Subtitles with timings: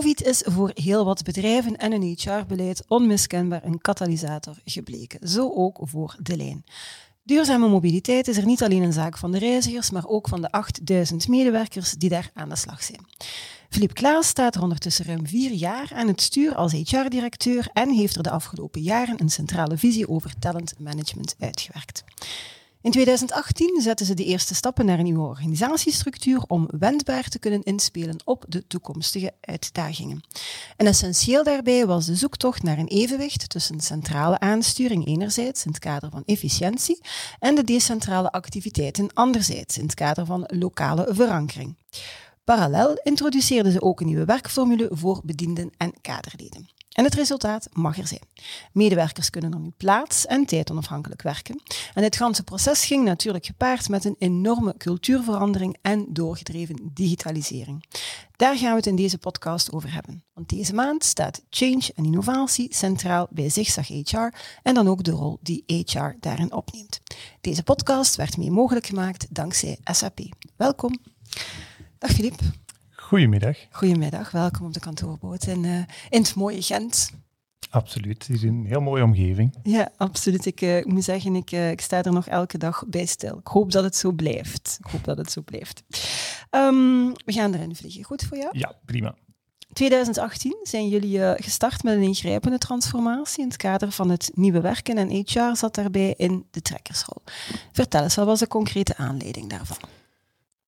[0.00, 5.28] Covid is voor heel wat bedrijven en een HR-beleid onmiskenbaar een katalysator gebleken.
[5.28, 6.64] Zo ook voor de lijn.
[7.22, 10.50] Duurzame mobiliteit is er niet alleen een zaak van de reizigers, maar ook van de
[10.50, 13.06] 8000 medewerkers die daar aan de slag zijn.
[13.68, 18.16] Philippe Klaas staat er ondertussen ruim vier jaar aan het stuur als HR-directeur en heeft
[18.16, 22.04] er de afgelopen jaren een centrale visie over talent management uitgewerkt.
[22.82, 27.62] In 2018 zetten ze de eerste stappen naar een nieuwe organisatiestructuur om wendbaar te kunnen
[27.62, 30.24] inspelen op de toekomstige uitdagingen.
[30.76, 35.80] En essentieel daarbij was de zoektocht naar een evenwicht tussen centrale aansturing enerzijds in het
[35.80, 37.00] kader van efficiëntie
[37.38, 41.76] en de decentrale activiteiten anderzijds in het kader van lokale verankering.
[42.44, 46.79] Parallel introduceerden ze ook een nieuwe werkformule voor bedienden en kaderleden.
[46.90, 48.20] En het resultaat mag er zijn.
[48.72, 51.62] Medewerkers kunnen er nu plaats- en tijd onafhankelijk werken.
[51.94, 57.84] En dit ganse proces ging natuurlijk gepaard met een enorme cultuurverandering en doorgedreven digitalisering.
[58.36, 60.24] Daar gaan we het in deze podcast over hebben.
[60.34, 65.10] Want deze maand staat change en innovatie centraal bij Zigzag HR en dan ook de
[65.10, 67.00] rol die HR daarin opneemt.
[67.40, 70.18] Deze podcast werd mee mogelijk gemaakt dankzij SAP.
[70.56, 70.98] Welkom.
[71.98, 72.40] Dag Filip.
[73.10, 73.56] Goedemiddag.
[73.70, 75.76] Goedemiddag, welkom op de kantoorboot in, uh,
[76.10, 77.10] in het mooie Gent.
[77.70, 79.54] Absoluut, het is een heel mooie omgeving.
[79.62, 80.46] Ja, absoluut.
[80.46, 83.38] Ik uh, moet zeggen, ik, uh, ik sta er nog elke dag bij stil.
[83.38, 84.78] Ik hoop dat het zo blijft.
[84.84, 85.82] Ik hoop dat het zo blijft.
[86.50, 88.04] Um, we gaan erin vliegen.
[88.04, 88.58] Goed voor jou?
[88.58, 89.14] Ja, prima.
[89.72, 94.98] 2018 zijn jullie gestart met een ingrijpende transformatie in het kader van het nieuwe werken
[94.98, 97.22] en HR zat daarbij in de trekkersrol.
[97.72, 99.99] Vertel eens, wat was de concrete aanleiding daarvan?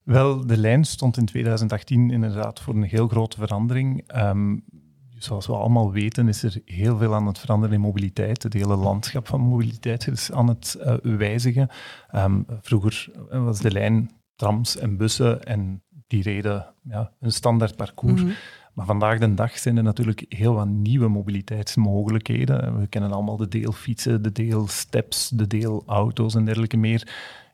[0.02, 4.14] Wel, de lijn stond in 2018 inderdaad voor een heel grote verandering.
[4.16, 4.64] Um,
[5.18, 8.42] zoals we allemaal weten is er heel veel aan het veranderen in mobiliteit.
[8.42, 11.68] Het hele landschap van mobiliteit is aan het uh, wijzigen.
[12.14, 18.20] Um, vroeger was de lijn trams en bussen en die reden ja, een standaard parcours.
[18.20, 18.36] Mm -hmm.
[18.72, 22.80] Maar vandaag de dag zijn er natuurlijk heel wat nieuwe mobiliteitsmogelijkheden.
[22.80, 27.08] We kennen allemaal de deelfietsen, de deelsteps, de deelauto's en dergelijke meer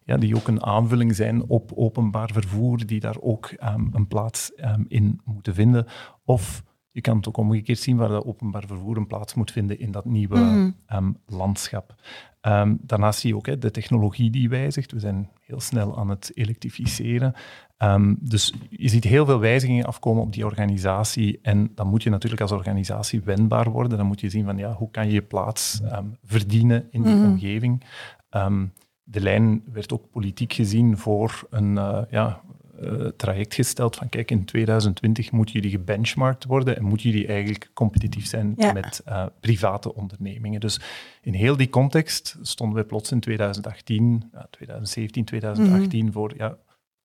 [0.08, 4.52] ja, die ook een aanvulling zijn op openbaar vervoer, die daar ook um, een plaats
[4.56, 5.86] um, in moeten vinden.
[6.24, 9.78] Of je kan het ook omgekeerd zien waar dat openbaar vervoer een plaats moet vinden
[9.78, 10.76] in dat nieuwe mm.
[10.92, 11.94] um, landschap.
[12.80, 14.92] daarnaast zie je ook hè, de technologie die wijzigt.
[14.92, 17.34] We zijn heel snel aan het elektrificeren.
[18.18, 21.38] dus je ziet heel veel wijzigingen afkomen op die organisatie.
[21.42, 23.98] En dan moet je natuurlijk als organisatie wendbaar worden.
[23.98, 25.80] Dan moet je zien van ja, hoe kan je je plaats
[26.24, 27.24] verdienen in die mm.
[27.24, 27.82] omgeving
[29.10, 32.40] de lijn werd ook politiek gezien voor een uh, ja,
[32.82, 37.70] uh, traject gesteld van kijk, in 2020 moeten jullie gebenchmarkt worden en moeten jullie eigenlijk
[37.74, 38.72] competitief zijn ja.
[38.72, 40.60] met uh, private ondernemingen.
[40.60, 40.80] Dus
[41.22, 46.12] in heel die context stonden we plots in 2018, 2017, 2018 mm.
[46.12, 46.56] voor ja,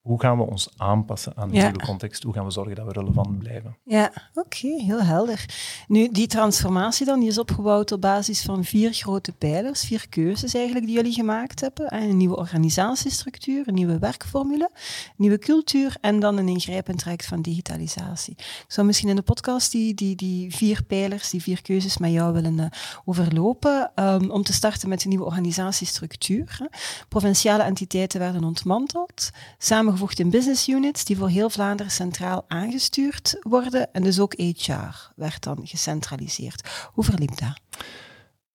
[0.03, 1.61] hoe gaan we ons aanpassen aan de ja.
[1.61, 2.23] nieuwe context?
[2.23, 3.77] Hoe gaan we zorgen dat we relevant blijven?
[3.83, 5.45] Ja, oké, okay, heel helder.
[5.87, 10.53] Nu, die transformatie dan, die is opgebouwd op basis van vier grote pijlers, vier keuzes
[10.53, 11.95] eigenlijk die jullie gemaakt hebben.
[11.95, 17.41] Een nieuwe organisatiestructuur, een nieuwe werkformule, een nieuwe cultuur en dan een ingrijpend traject van
[17.41, 18.33] digitalisatie.
[18.37, 22.11] Ik zou misschien in de podcast die, die, die vier pijlers, die vier keuzes met
[22.11, 22.65] jou willen uh,
[23.05, 23.91] overlopen.
[23.95, 26.55] Um, om te starten met een nieuwe organisatiestructuur.
[26.59, 26.65] Hè.
[27.09, 33.37] Provinciale entiteiten werden ontmanteld, samen samengevoegd in business units die voor heel Vlaanderen centraal aangestuurd
[33.41, 33.93] worden.
[33.93, 36.89] En dus ook HR werd dan gecentraliseerd.
[36.93, 37.59] Hoe verliep dat?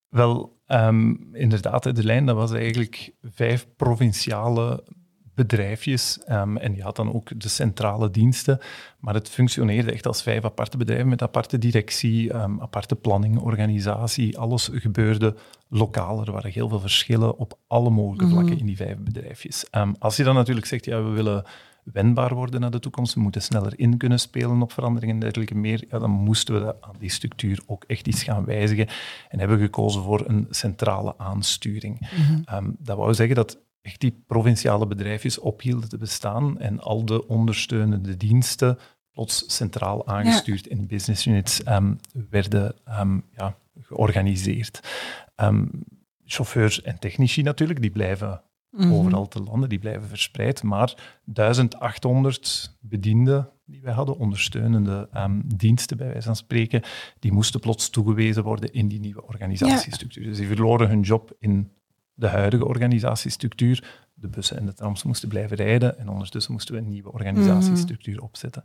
[0.09, 4.85] Wel, um, inderdaad, de lijn dat was eigenlijk vijf provinciale
[5.39, 6.19] bedrijfjes.
[6.31, 8.59] Um, en die had dan ook de centrale diensten.
[8.99, 14.39] Maar het functioneerde echt als vijf aparte bedrijven met aparte directie, um, aparte planning, organisatie.
[14.39, 15.35] Alles gebeurde
[15.69, 16.21] lokaal.
[16.21, 18.61] Er waren heel veel verschillen op alle mogelijke vlakken mm -hmm.
[18.61, 19.67] in die vijf bedrijfjes.
[19.71, 21.45] Um, als je dan natuurlijk zegt, ja, we willen
[21.93, 25.55] wendbaar worden naar de toekomst, we moeten sneller in kunnen spelen op veranderingen en dergelijke
[25.55, 28.89] meer, ja, dan moesten we aan die structuur ook echt iets gaan wijzigen
[29.29, 32.01] en hebben gekozen voor een centrale aansturing.
[32.01, 32.57] Mm -hmm.
[32.57, 37.27] um, dat wou zeggen dat echt die provinciale bedrijfjes ophielden te bestaan en al de
[37.27, 38.79] ondersteunende diensten
[39.11, 40.71] plots centraal aangestuurd ja.
[40.71, 41.99] in business units um,
[42.31, 44.81] werden um, ja, georganiseerd.
[45.37, 45.71] Um,
[46.25, 48.93] chauffeurs en technici natuurlijk, die blijven mm -hmm.
[48.93, 55.09] overal te landen, die blijven verspreid, maar 1800 bedienden die wij hadden, ondersteunende
[55.57, 56.83] diensten bij wijze van spreken,
[57.19, 60.23] die moesten plots toegewezen worden in die nieuwe organisatiestructuur.
[60.23, 60.29] Ja.
[60.29, 61.73] Dus die verloren hun job in
[62.19, 64.07] de huidige organisatiestructuur.
[64.15, 68.23] De bussen en de trams moesten blijven rijden en ondertussen moesten we een nieuwe organisatiestructuur
[68.23, 68.63] opzetten.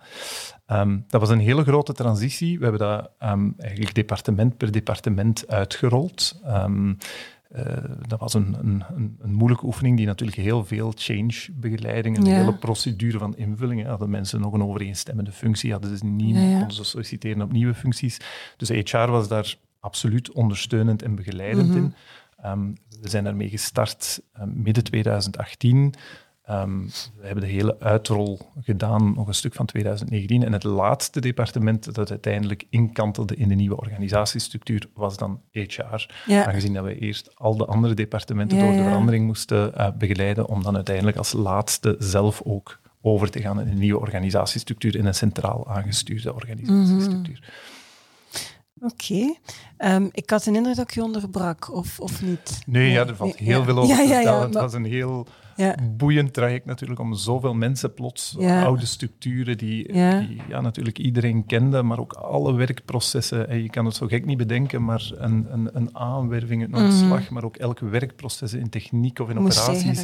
[0.66, 2.58] Ehm, dat was een hele grote transitie.
[2.58, 6.42] We hebben dat ehm, eigenlijk departement per departement uitgerold.
[6.48, 6.98] Um,
[8.08, 8.84] dat was een, een,
[9.20, 13.86] een, moeilijke oefening die natuurlijk heel veel change-begeleiding, een hele procedure van invulling.
[13.86, 17.74] Hadden mensen nog een overeenstemmende functie, hadden ze niet, ja, konden ze solliciteren op nieuwe
[17.74, 18.20] functies.
[18.58, 21.78] Dus HR was daar absoluut ondersteunend en begeleidend mhm.
[21.78, 21.94] in.
[22.46, 25.94] Um, we zijn daarmee gestart um, midden 2018.
[26.50, 26.86] Um,
[27.20, 30.44] we hebben de hele uitrol gedaan, nog een stuk van 2019.
[30.44, 36.06] En het laatste departement dat uiteindelijk inkantelde in de nieuwe organisatiestructuur was dan HR.
[36.28, 40.64] Aangezien dat we eerst al de andere departementen door de verandering moesten uh, begeleiden, om
[40.64, 45.16] dan uiteindelijk als laatste zelf ook over te gaan in een nieuwe organisatiestructuur, in een
[45.16, 47.40] centraal aangestuurde organisatiestructuur.
[47.42, 47.83] Mhm.
[48.84, 49.36] Oké.
[49.78, 52.62] Ehm, ik had een indruk dat ik je onderbrak, of, of niet?
[52.66, 54.42] Nee, ja, er valt heel veel over te vertellen.
[54.42, 55.28] het was een heel
[55.98, 61.84] boeiend traject natuurlijk, om zoveel mensen plots, oude structuren die, die ja, natuurlijk iedereen kende,
[61.84, 63.50] maar ook alle werkprocessen.
[63.50, 67.24] En je kan het zo gek niet bedenken, maar een, een, een aanwerving, een ontslag,
[67.24, 67.34] mhm.
[67.34, 70.04] maar ook elke werkproces in techniek of in operaties.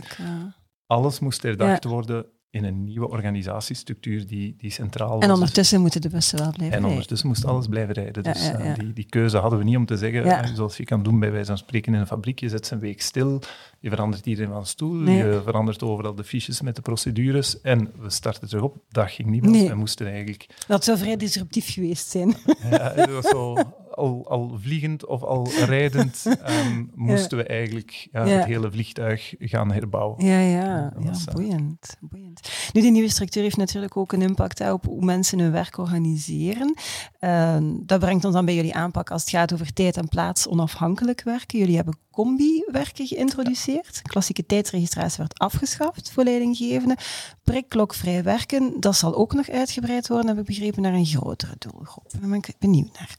[0.88, 5.24] Alles moest herdacht worden in een nieuwe organisatiestructuur die, die centraal was.
[5.24, 8.24] En ondertussen moeten de bussen wel blijven En ondertussen moest alles blijven rijden.
[8.24, 11.04] Dus eh, die, die keuze hadden we niet om te zeggen, eh, zoals je kan
[11.04, 13.42] doen bij wijze van spreken in een fabriek, je zet ze een week stil,
[13.80, 18.10] je verandert iedereen van stoel, je verandert overal de fiches met de procedures en we
[18.10, 18.78] starten terug op.
[18.90, 20.45] Dat ging niet, want we moesten eigenlijk...
[20.68, 22.36] Dat zou vrij disruptief geweest zijn.
[22.69, 23.57] Ja, dat was zo
[23.91, 29.71] al, al vliegend of al rijdend ehm, moesten we eigenlijk ja, het hele vliegtuig gaan
[29.71, 30.25] herbouwen.
[30.25, 30.94] Ja, ja,
[31.33, 32.50] boeiend, boeiend.
[32.74, 36.74] Nu, die nieuwe structuur heeft natuurlijk ook een impact op hoe mensen hun werk organiseren.
[37.19, 40.47] Ehm, dat brengt ons dan bij jullie aanpak als het gaat over tijd en plaats
[40.47, 41.59] onafhankelijk werken.
[41.59, 44.01] Jullie hebben combi-werken geïntroduceerd.
[44.01, 46.97] Klassieke tijdsregistratie werd afgeschaft voor leidinggevenden.
[47.44, 52.12] Prikklokvrij werken, dat zal ook nog uitgebreid worden, heb ik begrepen, naar een grotere doelgroep.
[52.12, 53.15] Daar ben ik benieuwd naar.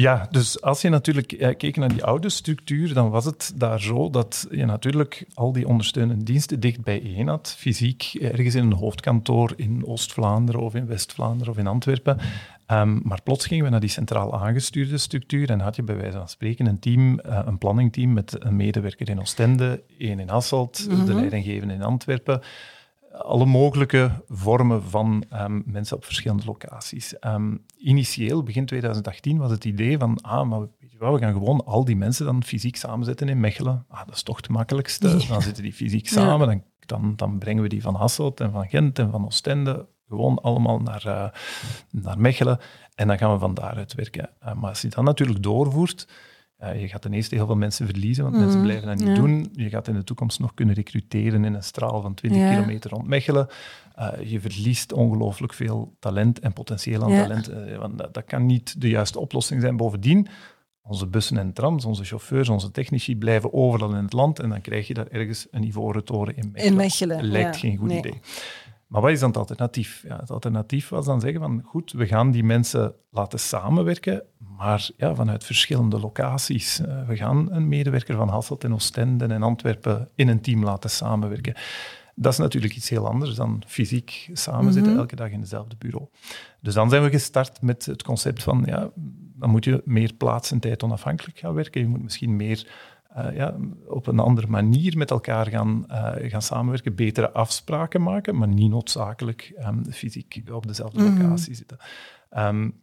[0.00, 3.80] Ja, dus als je natuurlijk eh, keek naar die oude structuur, dan was het daar
[3.80, 8.72] zo dat je natuurlijk al die ondersteunende diensten dicht bijeen had, fysiek ergens in een
[8.72, 12.18] hoofdkantoor in Oost-Vlaanderen of in West-Vlaanderen of in Antwerpen.
[12.66, 16.18] Um, maar plots gingen we naar die centraal aangestuurde structuur en had je bij wijze
[16.18, 20.88] van spreken een team, uh, een planningteam met een medewerker in Oostende, één in Hasselt,
[20.88, 21.14] de mhm.
[21.14, 22.42] leidinggevende in Antwerpen
[23.22, 27.14] alle mogelijke vormen van um, mensen op verschillende locaties.
[27.20, 31.32] Um, initieel, begin 2018, was het idee van, ah, maar weet je wel, we gaan
[31.32, 33.84] gewoon al die mensen dan fysiek samenzetten in Mechelen.
[33.88, 35.26] Ah, dat is toch het makkelijkste.
[35.28, 38.68] Dan zitten die fysiek samen, dan, dan, dan, brengen we die van Hasselt en van
[38.68, 41.28] Gent en van Oostende gewoon allemaal naar, uh,
[42.02, 42.58] naar Mechelen.
[42.94, 44.30] En dan gaan we van daaruit werken.
[44.42, 46.08] Uh, maar als je dat natuurlijk doorvoert,
[46.58, 48.66] je gaat ten eerste heel veel mensen verliezen, want mensen mhm.
[48.66, 49.48] blijven dat niet doen.
[49.52, 53.06] Je gaat in de toekomst nog kunnen recruteren in een straal van 20 kilometer rond
[53.06, 53.48] Mechelen.
[53.98, 57.50] Uh, je verliest ongelooflijk veel talent en potentieel aan talent.
[57.50, 59.76] Uh, want dat, dat, kan niet de juiste oplossing zijn.
[59.76, 60.28] Bovendien,
[60.82, 64.60] onze bussen en trams, onze chauffeurs, onze technici blijven overal in het land en dan
[64.60, 66.70] krijg je daar ergens een ivoren toren in Mechelen.
[66.70, 68.20] In Mechelen, Lijkt geen goed idee.
[68.88, 70.02] Maar wat is dan het alternatief?
[70.06, 74.22] Ja, het alternatief was dan zeggen van goed, we gaan die mensen laten samenwerken,
[74.56, 76.80] maar ja, vanuit verschillende locaties.
[76.80, 80.90] Uh, we gaan een medewerker van Hasselt en Oostende en Antwerpen in een team laten
[80.90, 81.54] samenwerken.
[82.14, 85.00] Dat is natuurlijk iets heel anders dan fysiek samen zitten mhm.
[85.00, 86.06] elke dag in hetzelfde bureau.
[86.60, 88.90] Dus dan zijn we gestart met het concept van, ja,
[89.34, 91.80] dan moet je meer plaats en tijd onafhankelijk gaan werken.
[91.80, 92.66] Je moet misschien meer
[93.18, 93.56] uh, ja,
[93.86, 98.70] op een andere manier met elkaar gaan, uh, gaan samenwerken, betere afspraken maken, maar niet
[98.70, 101.22] noodzakelijk um, fysiek op dezelfde mhm.
[101.22, 101.78] locatie zitten.
[102.36, 102.82] Um,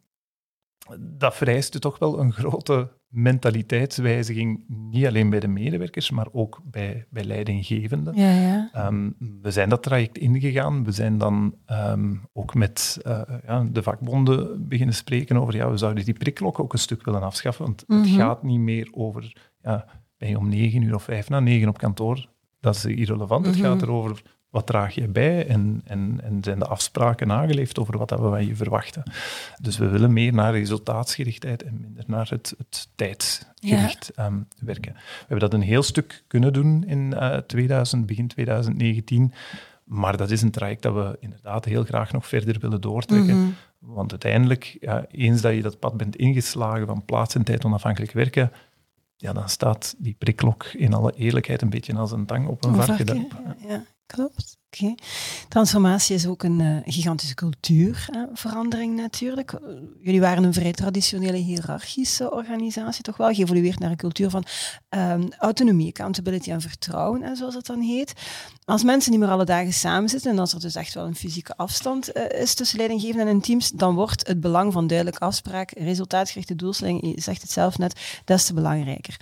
[0.99, 7.05] dat vereist toch wel een grote mentaliteitswijziging, niet alleen bij de medewerkers, maar ook bij,
[7.09, 8.15] bij leidinggevenden.
[8.15, 8.87] Ja, ja.
[8.87, 10.83] Um, we zijn dat traject ingegaan.
[10.83, 15.77] We zijn dan um, ook met uh, ja, de vakbonden beginnen spreken over, ja, we
[15.77, 18.15] zouden die prikklok ook een stuk willen afschaffen, want het mhm.
[18.15, 19.85] gaat niet meer over, ja,
[20.17, 22.27] ben je om negen uur of vijf na negen op kantoor?
[22.59, 23.45] Dat is irrelevant.
[23.45, 23.65] Het mhm.
[23.65, 24.21] gaat erover
[24.55, 28.47] wat draag je bij en, en, en zijn de afspraken nageleefd over wat we van
[28.47, 29.03] je verwachten.
[29.61, 34.93] Dus we willen meer naar resultaatsgerichtheid en minder naar het, het tijdsgericht ehm, werken.
[34.93, 39.33] We hebben dat een heel stuk kunnen doen in uh, eh, 2000, begin 2019.
[39.83, 43.37] Maar dat is een traject dat we inderdaad heel graag nog verder willen doortrekken.
[43.37, 43.49] Mhm.
[43.79, 48.11] Want uiteindelijk, ja, eens dat je dat pad bent ingeslagen van plaats en tijd onafhankelijk
[48.11, 48.51] werken,
[49.15, 52.75] ja, dan staat die prikklok in alle eerlijkheid een beetje als een tang op een
[52.75, 53.27] varken.
[53.67, 54.57] Ja, Klopt.
[54.71, 54.95] Oké.
[55.49, 59.53] Transformatie is ook een uh, gigantische cultuurverandering natuurlijk.
[59.53, 59.59] Eh,
[60.01, 64.45] jullie waren een vrij traditionele hiërarchische organisatie, toch wel geëvolueerd naar een cultuur van
[64.89, 68.13] um, autonomie, accountability en vertrouwen, en zoals het dan heet.
[68.65, 71.15] Als mensen niet meer alle dagen samen zitten en als er dus echt wel een
[71.15, 75.71] fysieke afstand uh, is tussen leidinggevenden en teams, dan wordt het belang van duidelijke afspraak,
[75.71, 79.19] resultaatgerichte doelstelling, je zegt het zelf net, des te belangrijker.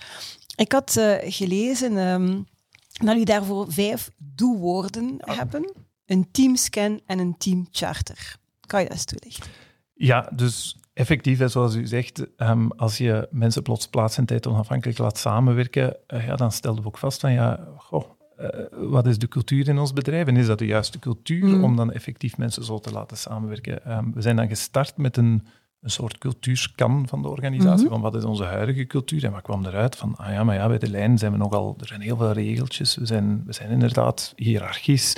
[0.55, 1.97] Ik had gelezen...
[1.97, 2.51] Um,
[2.93, 5.71] dat jullie daarvoor vijf doelwoorden hebben.
[6.05, 8.35] Een teamscan en een teamcharter.
[8.65, 9.51] Kan je dat eens toelichten?
[9.93, 14.97] Ja, dus effectief, zoals u zegt, um, als je mensen plots plaats en tijd onafhankelijk
[14.97, 18.03] laat samenwerken, uh, ja, dan stelden we ook vast van, ja, goh,
[18.39, 21.63] uh, wat is de cultuur in ons bedrijf en is dat de juiste cultuur mm.
[21.63, 23.91] om dan effectief mensen zo te laten samenwerken?
[23.97, 25.47] Um, we zijn dan gestart met een
[25.83, 27.93] een soort cultuurscan van de organisatie, mhm.
[27.93, 30.67] van wat is onze huidige cultuur en wat kwam eruit van, ah ja, maar ja,
[30.67, 33.69] bij de lijn zijn we nogal, er zijn heel veel regeltjes, we zijn, we zijn
[33.69, 35.15] inderdaad hiërarchisch,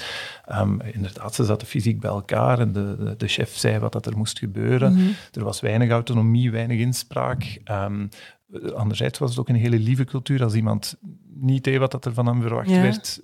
[0.51, 4.17] um, inderdaad, ze zaten fysiek bij elkaar en de, de, chef zei wat dat er
[4.17, 5.07] moest gebeuren, mhm.
[5.31, 8.09] er was weinig autonomie, weinig inspraak, um,
[8.75, 10.97] anderzijds was het ook een hele lieve cultuur, als iemand
[11.33, 13.21] niet deed wat dat er van hem verwacht werd,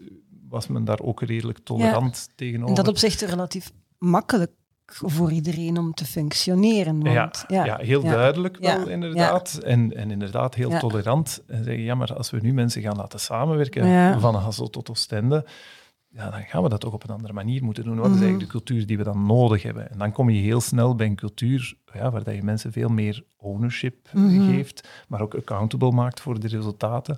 [0.50, 2.34] was men daar ook redelijk tolerant ja.
[2.36, 2.70] tegenover.
[2.70, 4.52] In dat opzicht relatief makkelijk
[4.94, 7.04] voor iedereen om te functioneren.
[7.04, 7.78] Want, ja, ja.
[7.78, 9.60] heel duidelijk wel, inderdaad.
[9.64, 11.44] En, en inderdaad heel tolerant.
[11.48, 15.46] En zeggen, ja, maar als we nu mensen gaan laten samenwerken, van Hassel tot Oostende,
[16.14, 17.96] ja, dan gaan we dat toch op een andere manier moeten doen.
[17.96, 18.24] Wat is mhm.
[18.24, 19.92] eigenlijk de cultuur die we dan nodig hebben?
[19.92, 22.90] En dan kom je heel snel bij een cultuur ja, waar dat je mensen veel
[22.90, 24.52] meer ownership mhm.
[24.52, 27.18] geeft, maar ook accountable maakt voor de resultaten.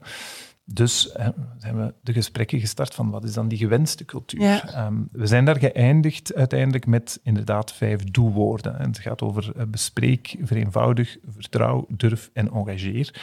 [0.66, 4.42] Dus hè, zijn we de gesprekken gestart van wat is dan die gewenste cultuur.
[4.42, 8.80] Ehm, we zijn daar geëindigd uiteindelijk met inderdaad vijf doelwoorden.
[8.80, 13.22] En het gaat over uh, bespreek, vereenvoudig, vertrouw, durf en engageer.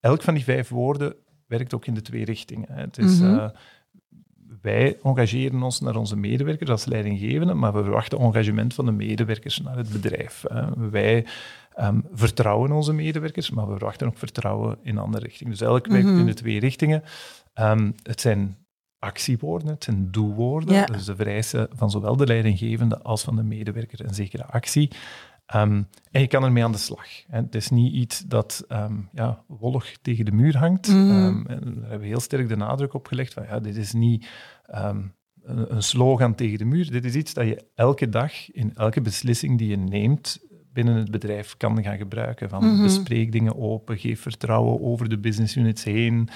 [0.00, 1.14] Elk van die vijf woorden
[1.46, 2.68] werkt ook in de twee richtingen.
[2.72, 3.38] Het is, mhm.
[3.38, 3.48] eh,
[4.64, 9.60] wij engageren ons naar onze medewerkers als leidinggevende, maar we verwachten engagement van de medewerkers
[9.60, 10.44] naar het bedrijf.
[10.90, 11.26] wij
[11.80, 15.52] um, vertrouwen onze medewerkers, maar we verwachten ook vertrouwen in andere richtingen.
[15.52, 16.18] Dus elk werkt mhm.
[16.18, 17.02] in de twee richtingen.
[17.54, 18.56] Um, het zijn
[18.98, 20.86] actiewoorden, het zijn doelwoorden.
[20.86, 24.90] Dus de vereisen van zowel de leidinggevende als van de medewerker een zekere actie.
[25.54, 27.06] Um, en je kan ermee aan de slag.
[27.26, 27.36] Hè.
[27.40, 30.88] Het is niet iets dat um, ja, wollig tegen de muur hangt.
[30.88, 31.10] Mm.
[31.10, 33.92] Um, en daar hebben we heel sterk de nadruk op gelegd van ja, dit is
[33.92, 34.26] niet
[34.66, 36.90] een, een, slogan tegen de muur.
[36.90, 41.10] Dit is iets dat je elke dag in elke beslissing die je neemt binnen het
[41.10, 42.48] bedrijf kan gaan gebruiken.
[42.48, 46.28] Van mm bespreek dingen open, geef vertrouwen over de business units heen,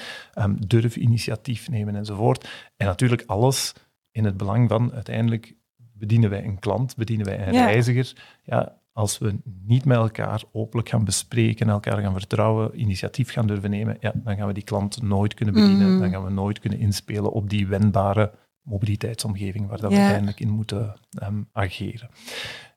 [0.67, 2.49] durf initiatief nemen enzovoort.
[2.77, 3.73] En natuurlijk alles
[4.11, 8.13] in het belang van uiteindelijk bedienen wij een klant, bedienen wij een reiziger.
[8.43, 13.71] Ja, als we niet met elkaar openlijk gaan bespreken, elkaar gaan vertrouwen, initiatief gaan durven
[13.71, 15.91] nemen, ja, dan gaan we die klant nooit kunnen bedienen.
[15.91, 16.01] Mhm.
[16.01, 20.51] Dan gaan we nooit kunnen inspelen op die wendbare mobiliteitsomgeving waar dat we uiteindelijk in
[20.51, 22.11] moeten um, ageren.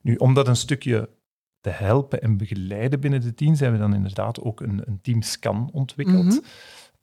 [0.02, 1.08] Nu, om dat een stukje
[1.60, 5.70] te helpen en begeleiden binnen de team, zijn we dan inderdaad ook een, een teamscan
[5.72, 6.42] ontwikkeld.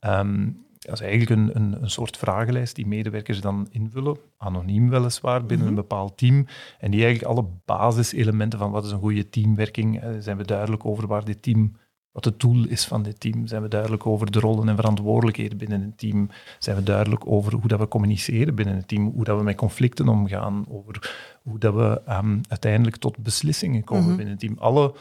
[0.02, 5.46] Mm dat is eigenlijk een, een, een, soort vragenlijst die medewerkers dan invullen, anoniem weliswaar,
[5.46, 5.82] binnen een mhm.
[5.82, 6.46] bepaald team.
[6.80, 10.86] En die eigenlijk alle basiselementen van wat is een goede teamwerking, uh, zijn we duidelijk
[10.86, 11.76] over waar dit team
[12.12, 13.48] wat het doel is van dit team.
[13.48, 16.30] Zijn we duidelijk over de rollen en verantwoordelijkheden binnen een team?
[16.60, 19.12] Zijn we duidelijk over hoe dat we communiceren binnen een team?
[19.16, 20.66] Hoe dat we met conflicten omgaan?
[20.70, 24.16] Over hoe dat we um, uiteindelijk tot beslissingen komen mhm.
[24.16, 24.58] binnen een team?
[24.58, 24.94] Alle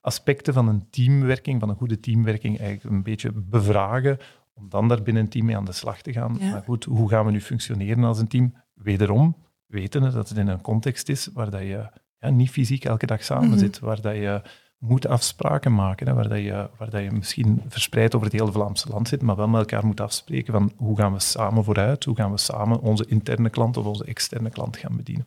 [0.00, 4.18] aspecten van een teamwerking, van een goede teamwerking, eigenlijk een beetje bevragen,
[4.54, 6.38] om dan daar binnen een team mee aan de slag te gaan.
[6.40, 8.54] Maar goed, hoe gaan we nu functioneren als een team?
[8.74, 13.06] Wederom, wetende dat het in een context is waar dat je ja, niet fysiek elke
[13.06, 13.58] dag samen mhm.
[13.58, 14.42] zit, waar dat je
[14.78, 18.52] moet afspraken maken, hè, waar, dat je, waar dat je misschien verspreid over het hele
[18.52, 22.04] Vlaamse land zit, maar wel met elkaar moet afspreken van hoe gaan we samen vooruit,
[22.04, 25.26] hoe gaan we samen onze interne klant of onze externe klant gaan bedienen.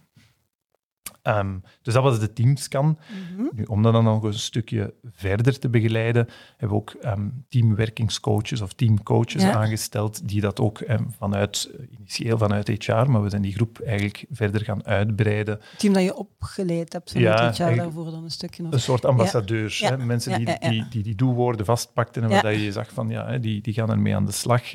[1.24, 2.86] Um, dus dat was de teamscan.
[2.86, 7.46] Mm nu, om dat dan nog een stukje verder te begeleiden, hebben we ook um,
[7.50, 13.30] teamwerkingscoaches of teamcoaches aangesteld, die dat ook um, vanuit, uh, initieel vanuit HR, maar we
[13.30, 15.60] zijn die groep eigenlijk verder gaan uitbreiden.
[15.70, 18.74] Het team dat je opgeleid hebt vanuit HR daarvoor dan een stukje nog.
[18.74, 22.92] Een soort ambassadeurs, hè, mensen die, die, die, die doelwoorden vastpakten en waar je zag
[22.94, 24.72] van, ja, die, die gaan ermee aan de slag.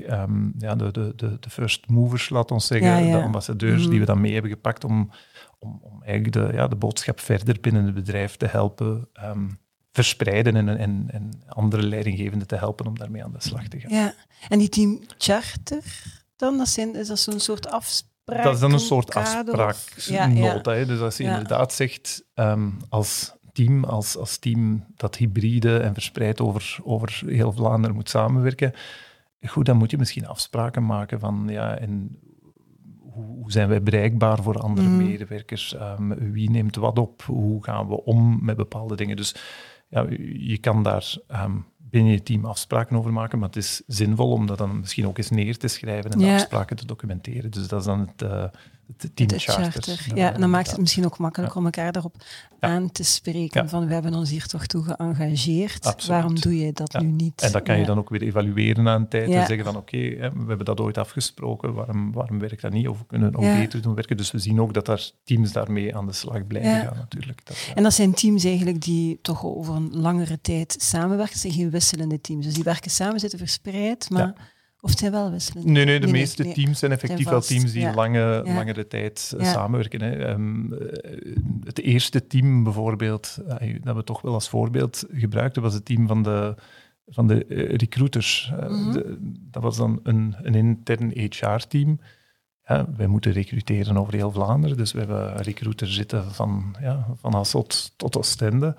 [0.58, 3.98] ja, de, de, de, de first movers, laat ons zeggen, de ambassadeurs die mhm.
[3.98, 5.10] we dan mee hebben gepakt om
[5.62, 9.58] om, om eigenlijk de, ja, de boodschap verder binnen het bedrijf te helpen um,
[9.92, 13.94] verspreiden en, en, en andere leidinggevenden te helpen om daarmee aan de slag te gaan.
[13.94, 14.14] Ja,
[14.48, 15.84] en die team charter
[16.36, 18.42] dan, dat zijn, is dat zo'n soort afspraak?
[18.42, 20.72] Dat is dan een soort afspraaknota.
[20.72, 25.94] Ja, Dus als je inderdaad zegt um, als team, als, als team dat hybride en
[25.94, 28.72] verspreid over, over heel Vlaanderen moet samenwerken,
[29.40, 32.18] goed, dan moet je misschien afspraken maken van ja, en
[33.12, 34.96] hoe, zijn wij bereikbaar voor andere Mhm.
[34.96, 35.74] medewerkers?
[35.74, 37.22] Ehm, wie neemt wat op?
[37.22, 39.16] Hoe gaan we om met bepaalde dingen?
[39.16, 39.34] Dus
[39.88, 40.06] ja,
[40.38, 44.46] je kan daar ehm, binnen je team afspraken over maken, maar het is zinvol om
[44.46, 46.34] dat dan misschien ook eens neer te schrijven en de Ja.
[46.34, 47.50] afspraken te documenteren.
[47.50, 48.81] Dus dat is dan het, eh het
[49.14, 49.72] team De charter.
[49.72, 50.16] charter.
[50.16, 52.14] Ja, en dan maakt het misschien ook makkelijker om elkaar daarop
[52.60, 52.68] Ja.
[52.68, 53.62] aan te spreken.
[53.62, 53.68] Ja.
[53.68, 55.86] Van we hebben ons hier toch toe geëngageerd.
[55.86, 56.06] Absoluut.
[56.06, 57.00] Waarom doe je dat Ja.
[57.02, 57.40] nu niet?
[57.42, 57.86] En dat kan je Ja.
[57.86, 59.40] dan ook weer evalueren na een tijd Ja.
[59.40, 62.88] en zeggen van oké, we hebben dat ooit afgesproken, waarom, waarom werkt dat niet?
[62.88, 63.56] Of we kunnen Ja.
[63.58, 64.16] beter doen werken.
[64.16, 66.78] Dus we zien ook dat daar teams daarmee aan de slag blijven Ja.
[66.80, 67.40] gaan natuurlijk.
[67.46, 71.32] Dat, eh, En dat zijn teams eigenlijk die toch over een langere tijd samenwerken.
[71.32, 72.44] Het zijn geen wisselende teams.
[72.44, 74.50] Dus die werken samen, zitten verspreid, maar...
[74.84, 76.52] Of zijn wel wisselende Nee, nee, de Nee, meeste nee.
[76.54, 77.94] teams zijn effectief wel teams die ja.
[77.94, 78.54] lange, Ja.
[78.54, 79.52] langere tijd eh, Ja.
[79.52, 80.02] samenwerken.
[80.02, 80.10] Hè.
[80.26, 85.74] Ehm, eh, het eerste team bijvoorbeeld, eh, dat we toch wel als voorbeeld gebruikten, was
[85.74, 86.54] het team van de,
[87.06, 87.44] van de
[87.76, 88.52] recruiters.
[88.60, 88.92] Mhm.
[88.92, 89.16] de-
[89.50, 92.00] dat was dan een, een intern HR-team.
[92.64, 97.06] Ja, wij moeten recruteren over heel Vlaanderen, dus we hebben een recruiter zitten van, ja,
[97.20, 98.76] van Hasselt tot Oostende.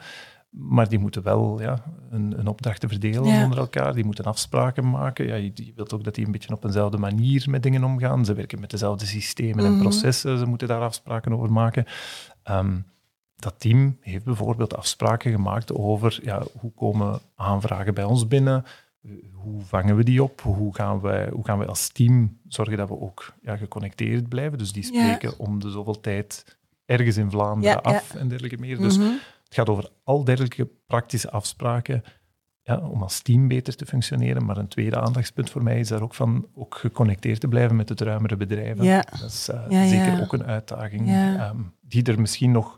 [0.55, 3.43] Maar die moeten wel ja, een, een opdrachten verdelen Ja.
[3.43, 3.93] onder elkaar.
[3.93, 5.25] Die moeten afspraken maken.
[5.27, 8.25] Ja, je, je wilt ook dat die een beetje op eenzelfde manier met dingen omgaan.
[8.25, 9.81] Ze werken met dezelfde systemen en Mhm.
[9.81, 10.37] processen.
[10.37, 11.85] Ze moeten daar afspraken over maken.
[12.43, 12.75] Ehm,
[13.35, 18.65] dat team heeft bijvoorbeeld afspraken gemaakt over ja, hoe komen aanvragen bij ons binnen.
[19.33, 20.41] Hoe vangen we die op?
[20.41, 24.57] Hoe gaan wij, hoe gaan wij als team zorgen dat we ook ja, geconnecteerd blijven?
[24.57, 24.99] Dus die Ja.
[24.99, 28.77] spreken om de zoveel tijd ergens in Vlaanderen Ja, af en dergelijke meer.
[28.77, 29.07] Dus Mhm.
[29.55, 32.03] Het gaat over al dergelijke praktische afspraken
[32.61, 34.45] ja, om als team beter te functioneren.
[34.45, 37.89] Maar een tweede aandachtspunt voor mij is daar ook van ook geconnecteerd te blijven met
[37.89, 38.83] het ruimere bedrijven.
[38.83, 39.05] Ja.
[39.19, 42.77] Dat is eh, Ja, zeker ook een uitdaging ehm, die er misschien nog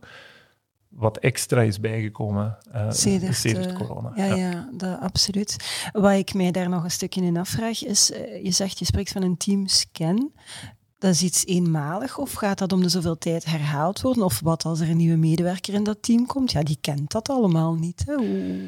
[0.96, 4.12] wat extra is bijgekomen uh, Sedert, sedert eh, corona.
[4.16, 4.70] Ja, ja.
[4.72, 5.56] dat, absoluut.
[5.92, 9.12] Wat ik mij daar nog een stukje in afvraag is, eh, je zegt, je spreekt
[9.12, 10.32] van een teamscan.
[10.98, 14.24] Dat is iets eenmalig of gaat dat om de zoveel tijd herhaald worden?
[14.24, 16.52] Of wat als er een nieuwe medewerker in dat team komt?
[16.52, 18.04] Ja, die kent dat allemaal niet.
[18.06, 18.14] Hè?
[18.16, 18.60] Hoe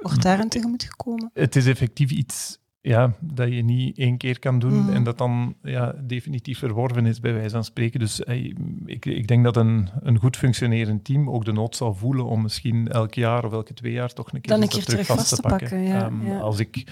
[0.00, 1.30] wordt daar aan tegemoet gekomen?
[1.32, 4.92] Het is effectief iets ja, dat je niet één keer kan doen Mhm.
[4.92, 8.00] en dat dan ja, definitief verworven is, bij wijze van spreken.
[8.00, 8.44] Dus eh,
[8.84, 12.42] ik, ik denk dat een, een goed functionerend team ook de nood zal voelen om
[12.42, 15.34] misschien elk jaar of elke twee jaar toch een keer, Dan een keer terug vast
[15.34, 16.38] te pakken, ja, Ehm, ja.
[16.38, 16.84] Als ik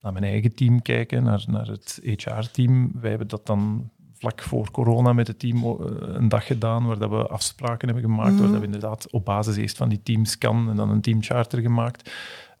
[0.00, 4.70] naar mijn eigen team kijk, naar, naar het HR-team, wij hebben dat dan vlak voor
[4.70, 8.40] corona met het team eh, een dag gedaan waar dat we afspraken hebben gemaakt, Mhm.
[8.42, 12.10] waar dat we inderdaad op basis eerst van die teamscan en dan een teamcharter gemaakt.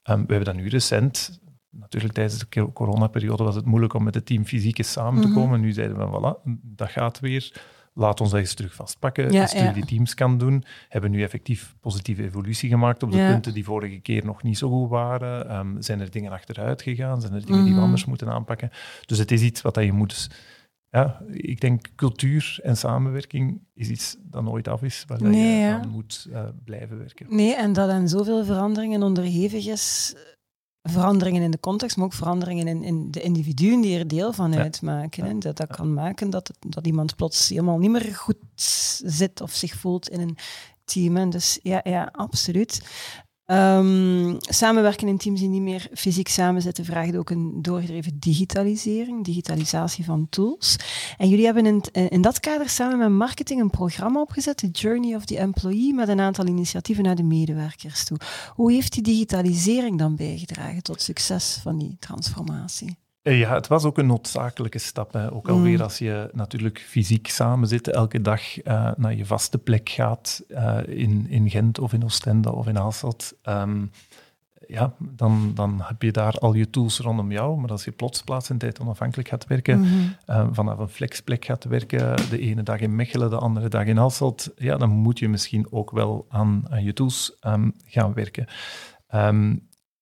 [0.02, 1.40] Ehm, we hebben dat nu recent,
[1.70, 5.20] natuurlijk tijdens de co- coronaperiode was het moeilijk om met het team fysiek eens samen
[5.22, 5.36] te Mhm.
[5.36, 5.60] komen.
[5.60, 7.52] Nu zeiden we, voilà, dat gaat weer.
[7.98, 9.32] Laat ons dat eens terug vastpakken.
[9.32, 9.72] Ja, eens terug ja.
[9.72, 10.64] die teamscan doen.
[10.88, 13.30] Hebben nu effectief positieve evolutie gemaakt op de Ja.
[13.30, 15.48] punten die vorige keer nog niet zo goed waren.
[15.48, 17.20] Ehm, zijn er dingen achteruit gegaan?
[17.20, 17.82] Zijn er dingen die we Mhm.
[17.84, 18.70] anders moeten aanpakken?
[19.06, 20.30] Dus het is iets wat dat je moet...
[20.90, 25.56] Ja, ik denk cultuur en samenwerking is iets dat nooit af is, waar Nee, je
[25.60, 25.80] ja.
[25.80, 27.26] aan moet eh, blijven werken.
[27.28, 30.14] Nee, en dat aan zoveel veranderingen onderhevig is.
[30.82, 34.52] Veranderingen in de context, maar ook veranderingen in, in de individuen die er deel van
[34.52, 34.58] Ja.
[34.58, 35.24] uitmaken.
[35.24, 35.38] hè.
[35.38, 38.36] Dat, dat kan maken dat, het, dat iemand plots helemaal niet meer goed
[39.04, 40.36] zit of zich voelt in een
[40.84, 41.16] team.
[41.16, 42.80] En dus ja, ja absoluut.
[43.46, 50.04] Ehm, samenwerken in teams die niet meer fysiek samenzitten vraagt ook een doorgedreven digitalisering, digitalisatie
[50.04, 50.76] van tools.
[51.16, 55.14] En jullie hebben in, in dat kader samen met marketing een programma opgezet, de Journey
[55.14, 58.18] of the Employee, met een aantal initiatieven naar de medewerkers toe.
[58.54, 62.96] Hoe heeft die digitalisering dan bijgedragen tot succes van die transformatie?
[63.26, 65.12] Eh, Ja, het was ook een noodzakelijke stap.
[65.12, 65.32] Hè.
[65.32, 65.80] Ook alweer Mm.
[65.82, 70.78] als je natuurlijk fysiek samen zit, elke dag eh, naar je vaste plek gaat eh,
[70.86, 73.32] in, in Gent of in Oostende of in Hasselt.
[73.42, 73.84] ehm,
[74.68, 77.60] ja, dan, dan heb je daar al je tools rondom jou.
[77.60, 80.52] Maar als je plots plaats en tijd onafhankelijk gaat werken, Mhm.
[80.54, 84.52] vanaf een flexplek gaat werken, de ene dag in Mechelen, de andere dag in Hasselt,
[84.56, 88.46] ja, dan moet je misschien ook wel aan, aan je tools ehm, gaan werken.
[89.08, 89.56] Ehm,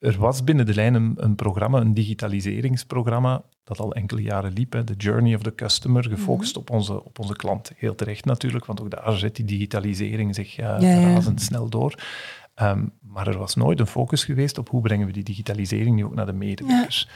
[0.04, 4.72] er was binnen de lijn een, een programma, een digitaliseringsprogramma, dat al enkele jaren liep,
[4.72, 7.72] hè, de Journey of the Customer, gefocust op, onze, op onze klant.
[7.76, 11.12] Heel terecht natuurlijk, want ook daar zet die digitalisering zich eh, ja.
[11.12, 11.94] razendsnel door.
[12.54, 16.04] Ehm, maar er was nooit een focus geweest op hoe brengen we die digitalisering nu
[16.04, 17.08] ook naar de medewerkers.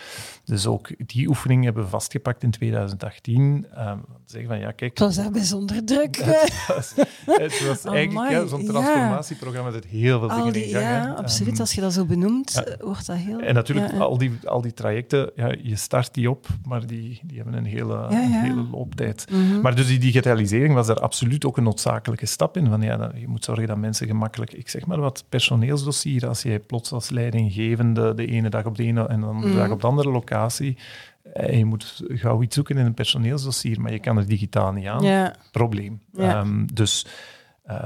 [0.44, 3.66] Dus ook die oefening hebben we vastgepakt in 2018.
[3.74, 6.16] Ehm, zeggen van ja, kijk, Het was daar bijzonder druk.
[6.16, 6.92] het was,
[7.24, 10.84] het was eigenlijk ja, zo'n transformatieprogramma zet heel veel dingen die, in gang.
[10.84, 11.52] ja, absoluut.
[11.52, 12.64] Ehm, Als je dat zo benoemt, ja.
[12.64, 13.40] eh, wordt dat heel...
[13.40, 13.92] en natuurlijk.
[13.92, 17.64] Al, die, al die trajecten, ja, je start die op, maar die, die hebben een
[17.64, 18.06] hele.
[18.10, 19.26] Een hele looptijd.
[19.30, 19.60] Mhm.
[19.60, 22.68] Maar dus die digitalisering was daar absoluut ook een noodzakelijke stap in.
[22.68, 26.26] Van, ja, je moet zorgen dat mensen gemakkelijk, ik zeg maar wat, personeelsdossier.
[26.28, 29.58] Als jij plots als leidinggevende de ene dag op de ene en de andere Mm.
[29.58, 30.76] dag op de andere locatie,
[31.32, 34.86] eh, je moet gauw iets zoeken in een personeelsdossier, maar je kan er digitaal niet
[34.86, 35.04] aan.
[35.52, 36.00] Probleem.
[36.16, 37.06] Ehm, dus
[37.62, 37.76] eh,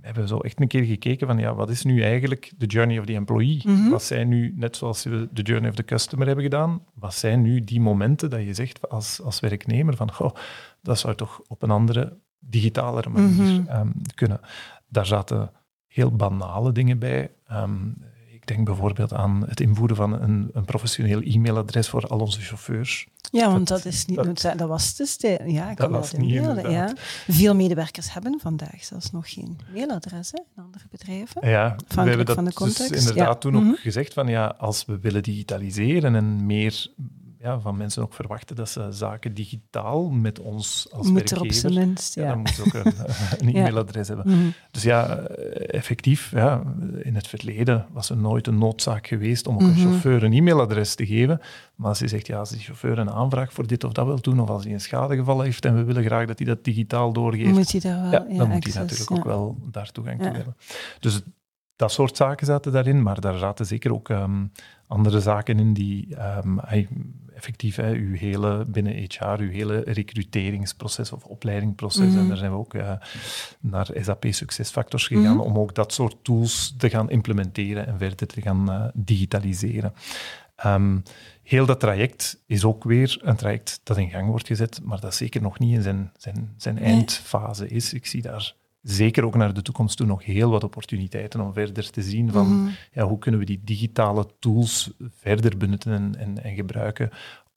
[0.00, 2.98] hebben we zo echt een keer gekeken van, ja, wat is nu eigenlijk de journey
[2.98, 3.60] of the employee?
[3.64, 3.88] Mhm.
[3.88, 7.42] Wat zijn nu, net zoals we de journey of the customer hebben gedaan, wat zijn
[7.42, 10.34] nu die momenten dat je zegt als, als werknemer van, goh,
[10.82, 13.66] dat zou toch op een andere, digitalere manier Mhm.
[13.68, 14.40] ehm, kunnen.
[14.88, 15.50] Daar zaten
[15.98, 17.30] heel banale dingen bij.
[17.48, 17.86] Ehm,
[18.32, 23.06] ik denk bijvoorbeeld aan het invoeren van een, een professioneel e-mailadres voor al onze chauffeurs.
[23.30, 26.10] Ja, want Dat- dat, is niet, dat- dat was dus de, ja, ik me was
[26.10, 26.48] dat niet ja.
[26.48, 26.92] inderdaad.
[27.28, 31.48] Veel medewerkers hebben vandaag zelfs nog geen mailadres hè, in andere bedrijven.
[31.48, 33.34] Ja, we hebben dat van de dus context, inderdaad ja.
[33.34, 33.68] toen Mhm.
[33.68, 36.86] ook gezegd van ja, als we willen digitaliseren en meer
[37.40, 41.52] ja, van mensen ook verwachten dat ze zaken digitaal met ons als Moet er op
[41.52, 42.28] zijn werkgever, minst, ja, ja.
[42.28, 42.92] dan moeten ze ook een,
[43.46, 43.58] een Ja.
[43.58, 44.26] e-mailadres hebben.
[44.28, 44.48] Mhm.
[44.70, 46.62] Dus ja, eh, effectief, ja,
[47.02, 49.80] in het verleden was er nooit een noodzaak geweest om ook een Mhm.
[49.80, 51.40] chauffeur een e-mailadres te geven.
[51.74, 54.20] Maar als je zegt, ja, als die chauffeur een aanvraag voor dit of dat wil
[54.20, 57.12] doen, of als hij een schadegeval heeft en we willen graag dat hij dat digitaal
[57.12, 60.22] doorgeeft, Moet je daar wel, ja, ja, dan moet hij natuurlijk ook wel daar toegang
[60.22, 60.56] toe hebben.
[61.00, 61.20] Dus
[61.78, 64.44] dat soort zaken zaten daarin, maar daar zaten zeker ook ehm,
[64.86, 66.58] andere zaken in die ehm,
[67.34, 72.18] effectief, hè, uw hele, binnen HR, uw hele recruteringsproces of opleidingproces, Mhm.
[72.18, 72.92] en daar zijn we ook eh,
[73.60, 75.40] naar SAP SuccessFactors gegaan Mhm.
[75.46, 79.92] om ook dat soort tools te gaan implementeren en verder te gaan eh, digitaliseren.
[80.56, 80.98] Ehm,
[81.42, 85.14] heel dat traject is ook weer een traject dat in gang wordt gezet, maar dat
[85.14, 86.84] zeker nog niet in zijn, zijn, zijn Nee.
[86.84, 87.92] eindfase is.
[87.92, 88.54] Ik zie daar
[88.90, 92.46] zeker ook naar de toekomst toe nog heel wat opportuniteiten om verder te zien van
[92.48, 92.68] Mhm.
[92.92, 97.10] ja, hoe kunnen we die digitale tools verder benutten en, en, en gebruiken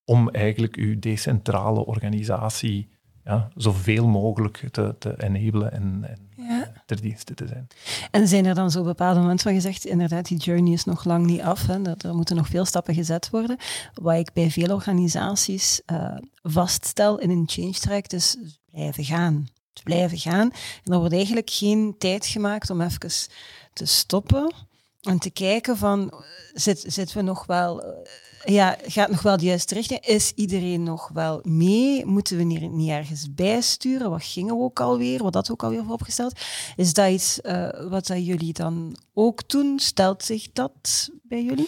[0.06, 2.90] om eigenlijk uw decentrale organisatie
[3.24, 5.36] ja, zoveel mogelijk te, te en,
[5.72, 6.72] en Ja.
[6.86, 7.68] ter dienste te zijn.
[8.12, 11.04] En zijn er dan zo bepaalde momenten waar je zegt, inderdaad, die journey is nog
[11.04, 13.58] lang niet af, hè, dat er moeten nog veel stappen gezet worden.
[13.94, 18.38] Wat ik bij veel organisaties eh, vaststel in een change traject is
[18.72, 19.48] blijven gaan.
[19.74, 20.52] Het blijven gaan.
[20.84, 23.12] En er wordt eigenlijk geen tijd gemaakt om even
[23.74, 24.54] te stoppen
[25.02, 26.14] en te kijken van,
[26.54, 27.84] zit, zitten we nog wel...
[27.84, 27.90] eh,
[28.46, 30.06] ja, gaat nog wel de juiste richting?
[30.06, 32.06] Is iedereen nog wel mee?
[32.06, 34.10] Moeten we hier niet ergens bijsturen?
[34.10, 35.24] Wat gingen we ook alweer?
[35.24, 36.40] Wat dat ook alweer voor opgesteld?
[36.76, 39.80] Is dat iets eh, wat dat jullie dan ook doen?
[39.80, 41.68] Stelt zich dat bij jullie?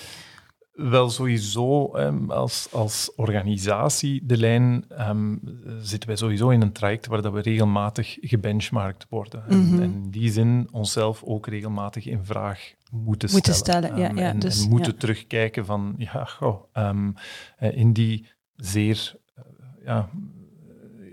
[0.74, 5.36] Wel sowieso ehm, als, als organisatie, de lijn, ehm,
[5.82, 9.44] zitten wij sowieso in een traject waar dat we regelmatig gebenchmarkt worden.
[9.50, 9.82] En, Mhm.
[9.82, 13.84] en in die zin onszelf ook regelmatig in vraag moeten, Moeten stellen.
[13.84, 14.98] stellen, ja, Ehm, ja, en, dus, en moeten ja.
[15.00, 19.44] terugkijken van, ja, goh, eh, in die zeer eh,
[19.86, 20.10] ja,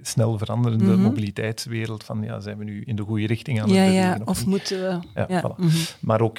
[0.02, 1.00] snel veranderende Mhm.
[1.02, 4.20] mobiliteitswereld, van ja, zijn we nu in de goede richting aan het Ja, bewegen ja.
[4.24, 5.08] Of moeten we...
[5.14, 5.42] Ja, Ja.
[5.42, 5.56] voilà.
[5.56, 5.76] mhm.
[6.00, 6.38] Maar ook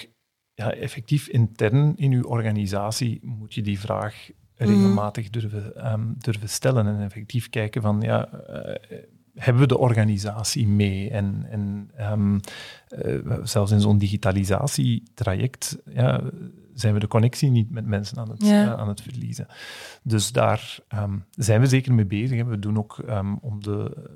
[0.54, 6.88] ja, effectief intern in uw organisatie moet je die vraag regelmatig durven, ehm, durven stellen
[6.88, 8.98] en effectief kijken van ja, eh,
[9.36, 11.10] hebben we de organisatie mee?
[11.10, 12.40] En, en ehm,
[12.88, 16.22] eh, zelfs in zo'n digitalisatietraject ja,
[16.74, 18.64] zijn we de connectie niet met mensen aan het, Ja.
[18.74, 19.48] eh, aan het verliezen.
[20.04, 22.38] Dus daar ehm, zijn we zeker mee bezig.
[22.38, 22.46] hè.
[22.46, 23.04] We doen ook
[23.42, 24.10] om de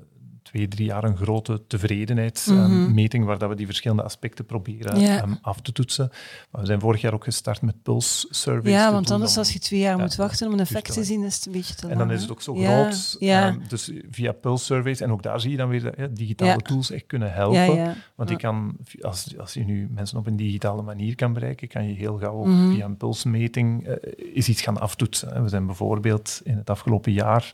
[0.46, 3.24] twee, drie jaar een grote tevredenheidsmeting Mhm.
[3.24, 6.08] waar dat we die verschillende aspecten proberen ehm, af te toetsen.
[6.50, 8.74] Maar we zijn vorig jaar ook gestart met Pulse Surveys.
[8.74, 11.04] Ja, want anders om- als je twee jaar ja, moet wachten om een effect te
[11.04, 11.92] zien, is het een beetje te lang.
[11.92, 13.16] en dan is het ook zo Ja, groot.
[13.18, 16.62] Ja, ehm, dus via Pulse Surveys, en ook daar zie je dan weer dat digitale
[16.62, 17.94] tools echt kunnen helpen.
[18.14, 21.88] Want je kan, als, als je nu mensen op een digitale manier kan bereiken, kan
[21.88, 22.70] je heel gauw Mhm.
[22.70, 23.94] via een pulsmeting eh,
[24.34, 25.42] is iets gaan aftoetsen.
[25.42, 27.50] We zijn bijvoorbeeld in het afgelopen jaar,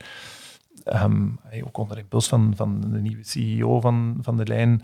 [0.85, 1.29] ehm,
[1.65, 4.83] ook onder impuls van, van de nieuwe CEO van, van de lijn,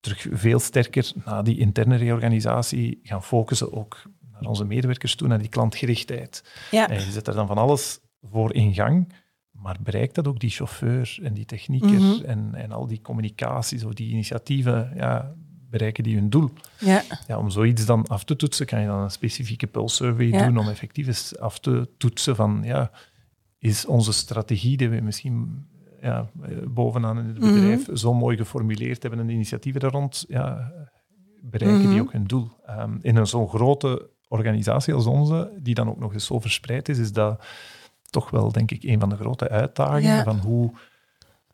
[0.00, 5.38] terug veel sterker na die interne reorganisatie gaan focussen ook naar onze medewerkers toe, naar
[5.38, 6.44] die klantgerichtheid.
[6.70, 6.88] Ja.
[6.88, 9.12] En je zet er dan van alles voor in gang,
[9.50, 12.24] maar bereikt dat ook die chauffeur en die technieker Mhm.
[12.24, 15.34] en, en al die communicaties of die initiatieven, ja,
[15.70, 16.50] bereiken die hun doel?
[16.78, 17.02] ja.
[17.26, 20.46] Ja, om zoiets dan af te toetsen, kan je dan een specifieke pulse survey Ja.
[20.46, 22.90] doen om effectief eens af te toetsen van, ja,
[23.58, 25.66] is onze strategie die we misschien
[26.00, 27.52] ja, eh, bovenaan in het Mhm.
[27.54, 30.72] bedrijf zo mooi geformuleerd hebben en de initiatieven daar rond, ja,
[31.42, 32.06] bereiken die Mhm.
[32.06, 32.50] ook hun doel?
[32.66, 36.88] Ehm, in een zo'n grote organisatie als onze, die dan ook nog eens zo verspreid
[36.88, 37.44] is, is dat
[38.10, 40.22] toch wel, denk ik, een van de grote uitdagingen Ja.
[40.22, 40.70] van hoe,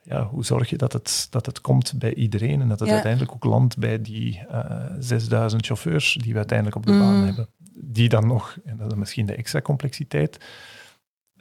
[0.02, 2.94] ja, hoe zorg je dat het, dat het komt bij iedereen en dat het Ja.
[2.94, 7.00] uiteindelijk ook landt bij die eh 6000 chauffeurs die we uiteindelijk op de Mhm.
[7.00, 7.48] baan hebben.
[7.84, 10.38] Die dan nog, en dat is misschien de extra complexiteit,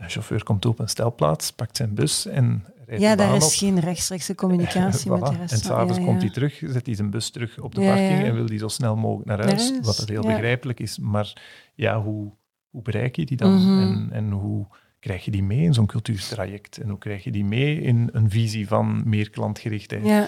[0.04, 3.52] een chauffeur komt op een stelplaats, pakt zijn bus en rijdt Ja, daar is op.
[3.52, 5.54] geen rechtstreekse communicatie met de rest.
[5.54, 8.34] En s'avonds ja, komt hij terug, zet hij zijn bus terug op de parking en
[8.34, 9.80] wil hij zo snel mogelijk naar Naar huis.
[9.82, 10.98] Wat dat heel begrijpelijk is.
[11.00, 11.34] Maar
[11.76, 12.32] ja, hoe,
[12.70, 13.54] hoe bereik je die dan?
[13.54, 13.82] Mhm.
[13.82, 14.68] En, en hoe
[15.00, 16.78] krijg je die mee in zo'n cultuurtraject?
[16.78, 20.06] En hoe krijg je die mee in een visie van meer klantgerichtheid?
[20.06, 20.28] Ja,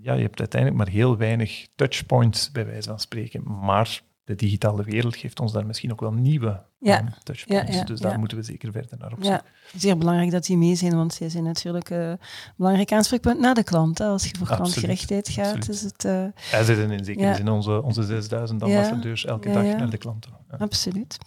[0.00, 3.42] ja, je hebt uiteindelijk maar heel weinig touchpoints, bij wijze van spreken.
[3.60, 7.04] Maar de digitale wereld geeft ons daar misschien ook wel nieuwe Ja.
[7.22, 7.76] touchpoints.
[7.76, 9.24] Ja, dus daar moeten we zeker verder naar op zoek.
[9.32, 9.42] ja,
[9.76, 12.18] zeer belangrijk dat die mee zijn, want zij zijn natuurlijk eh, een
[12.56, 13.98] belangrijk aanspreekpunt naar de klant.
[13.98, 14.06] Hè.
[14.06, 15.68] Als je voor Absoluut, klantgerichtheid gaat, absoluut.
[15.68, 16.04] is het...
[16.04, 18.66] eh, Zij zitten in zekere zin onze, onze 6000 Ja.
[18.66, 20.32] ambassadeurs elke dag naar de klanten.
[20.58, 21.18] Absoluut.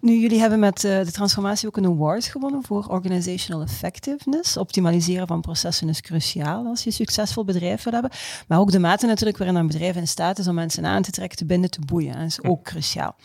[0.00, 4.56] Nu, jullie hebben met eh, de transformatie ook een award gewonnen voor organizational effectiveness.
[4.56, 8.10] Optimaliseren van processen is cruciaal als je een succesvol bedrijf wil hebben.
[8.48, 11.10] Maar ook de mate natuurlijk waarin een bedrijf in staat is om mensen aan te
[11.10, 12.12] trekken, te binden, te boeien.
[12.12, 13.16] Dat is ook cruciaal.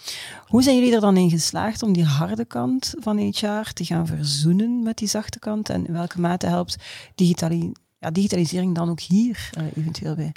[0.47, 4.07] Hoe zijn jullie er dan in geslaagd om die harde kant van HR te gaan
[4.07, 5.69] verzoenen met die zachte kant?
[5.69, 6.77] En in welke mate helpt
[7.15, 10.31] digitali ja, digitalisering dan ook hier eh, eventueel bij?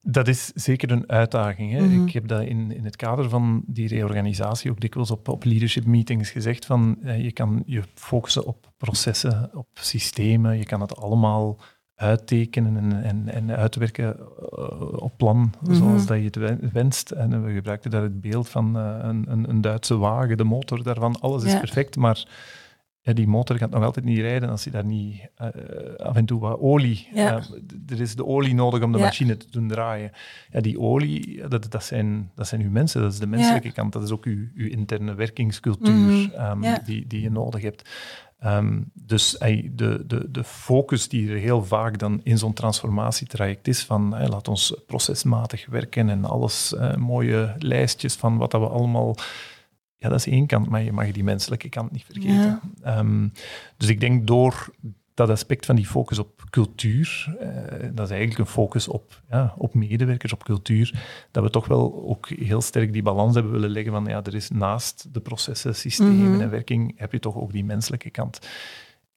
[0.00, 1.72] Dat is zeker een uitdaging.
[1.72, 1.80] Hè.
[1.80, 2.06] Mhm.
[2.06, 5.84] Ik heb dat in, in het kader van die reorganisatie ook dikwijls op, op leadership
[5.84, 10.96] meetings gezegd van eh, je kan je focussen op processen, op systemen, je kan het
[10.96, 11.58] allemaal
[12.02, 15.74] uittekenen en, en, en uitwerken eh, op plan Mhm.
[15.74, 17.10] zoals dat je het wen- wenst.
[17.10, 20.82] En we gebruikten daar het beeld van eh, een, een, een Duitse wagen, de motor
[20.82, 21.58] daarvan, alles is Ja.
[21.58, 22.24] perfect, maar
[23.04, 25.46] ja, die motor gaat nog altijd niet rijden als je daar niet eh,
[25.96, 27.08] af en toe wat olie...
[27.14, 27.36] Ja.
[27.38, 27.44] eh,
[27.88, 29.04] er is de olie nodig om de Ja.
[29.04, 30.10] machine te doen draaien.
[30.50, 33.92] Ja, die olie, dat, dat, zijn, dat zijn uw mensen, dat is de menselijke kant.
[33.92, 36.30] Dat is ook uw, uw interne werkingscultuur Mhm.
[36.34, 37.88] ehm, die, die je nodig hebt.
[38.42, 43.84] Ehm, dus de, de, de focus die er heel vaak dan in zo'n transformatietraject is
[43.84, 48.68] van ey, laat ons procesmatig werken en alles, eh, mooie lijstjes van wat dat we
[48.68, 49.16] allemaal...
[49.96, 52.34] Ja, dat is één kant, maar je mag die menselijke kant niet vergeten.
[52.34, 52.60] Ja.
[52.82, 53.28] Ehm,
[53.76, 54.70] dus ik denk door
[55.14, 59.54] dat aspect van die focus op cultuur, eh, dat is eigenlijk een focus op, ja,
[59.58, 63.70] op medewerkers, op cultuur, dat we toch wel ook heel sterk die balans hebben willen
[63.70, 66.40] leggen van ja, er is naast de processen, systemen Mhm.
[66.40, 68.38] en werking, heb je toch ook die menselijke kant.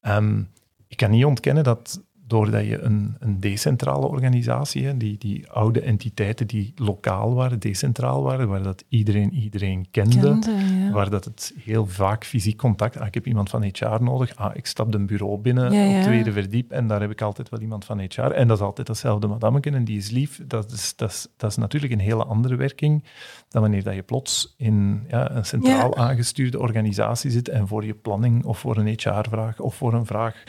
[0.02, 0.42] Ehm,
[0.88, 6.48] ik kan niet ontkennen dat doordat je een, een decentrale organisatie, die, die oude entiteiten
[6.48, 10.92] die lokaal waren, decentraal waren, waar dat iedereen iedereen kende, Kende, ja.
[10.92, 12.98] waar dat het heel vaak fysiek contact...
[12.98, 14.36] Ah, ik heb iemand van HR nodig.
[14.36, 17.50] Ah, ik stap een bureau binnen Ja, op tweede verdiep en daar heb ik altijd
[17.50, 18.22] wel iemand van HR.
[18.22, 20.42] En dat is altijd datzelfde madammeken en die is lief.
[20.48, 23.04] Dat is, dat is, dat is natuurlijk een hele andere werking
[23.50, 27.94] dan wanneer dat je plots in ja, een centraal aangestuurde organisatie zit en voor je
[27.94, 30.44] planning of voor een HR-vraag of voor een vraag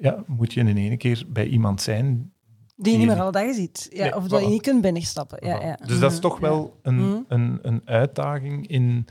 [0.00, 2.32] ja, moet je in ene keer bij iemand zijn
[2.76, 3.86] Die je niet meer alle dagen ziet.
[3.90, 5.46] Ja, Nee, of dat je niet kunt binnenstappen.
[5.46, 5.78] Ja, ja.
[5.86, 6.26] Dus dat is Mhm.
[6.28, 7.18] toch wel een, Mhm.
[7.28, 9.06] een, een uitdaging in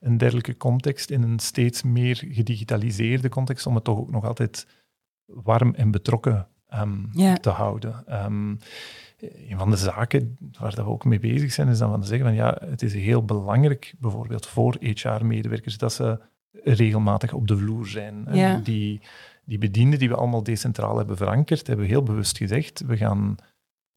[0.00, 4.66] een dergelijke context, in een steeds meer gedigitaliseerde context, om het toch ook nog altijd
[5.24, 7.34] warm en betrokken ehm, Ja.
[7.36, 8.02] te houden.
[8.06, 8.48] Ehm,
[9.20, 12.26] een van de zaken waar we ook mee bezig zijn, is dan van te zeggen
[12.26, 16.20] van ja, het is heel belangrijk, bijvoorbeeld voor HR-medewerkers, dat ze
[16.52, 18.26] regelmatig op de vloer zijn.
[18.26, 18.56] En Ja.
[18.64, 19.00] Die,
[19.46, 23.36] die bedienden die we allemaal decentraal hebben verankerd, hebben we heel bewust gezegd, we gaan,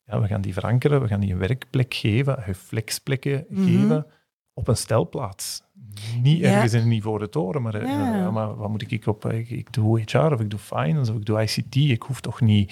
[0.04, 3.64] ja, we gaan die verankeren, we gaan die een werkplek geven, flexplekken Mhm.
[3.64, 4.06] geven
[4.54, 5.62] op een stelplaats.
[6.22, 6.52] Niet Ja.
[6.54, 8.16] ergens in een ivoren toren, maar, eh, Ja.
[8.16, 9.26] ja, maar wat moet ik op?
[9.26, 11.76] Ik, ik doe HR of ik doe finance of ik doe ICT.
[11.76, 12.72] Ik hoef toch niet,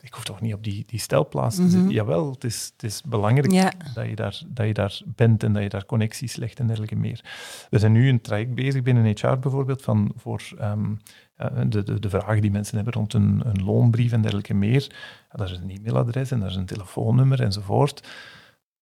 [0.00, 1.70] ik hoef toch niet op die, die stelplaats te Mhm.
[1.70, 1.90] zitten.
[1.90, 3.50] Jawel, het is, het is belangrijk
[3.94, 6.96] dat, je daar, dat je daar bent en dat je daar connecties legt en dergelijke
[6.96, 7.24] meer.
[7.70, 10.94] We zijn nu een traject bezig binnen HR bijvoorbeeld van voor ehm,
[11.66, 14.86] de, de, de vragen die mensen hebben rond een, een loonbrief en dergelijke meer.
[15.30, 18.08] Ja, daar is een e-mailadres en daar is een telefoonnummer enzovoort.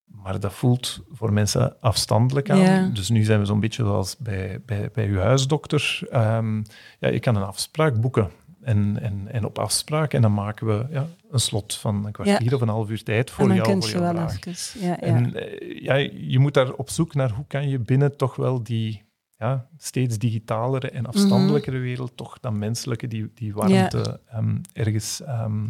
[0.04, 2.58] Maar dat voelt voor mensen afstandelijk aan.
[2.58, 2.88] Ja.
[2.92, 6.00] Dus nu zijn we zo'n beetje zoals bij, bij, bij uw huisdokter.
[6.10, 6.56] Ehm,
[6.98, 8.30] ja, je kan een afspraak boeken.
[8.60, 10.12] En, en, en op afspraak.
[10.12, 13.30] En dan maken we ja, een slot van een kwartier of een half uur tijd
[13.30, 13.66] voor en jou.
[13.66, 14.46] Voor je jouw wel vraag.
[14.46, 14.80] even...
[14.80, 15.00] Ja, ja.
[15.00, 18.62] En eh, ja, je moet daar op zoek naar hoe kan je binnen toch wel
[18.62, 19.04] die
[19.40, 25.66] ja, steeds digitalere en afstandelijkere wereld, toch dat menselijke, die, die warmte ehm, ergens, ehm,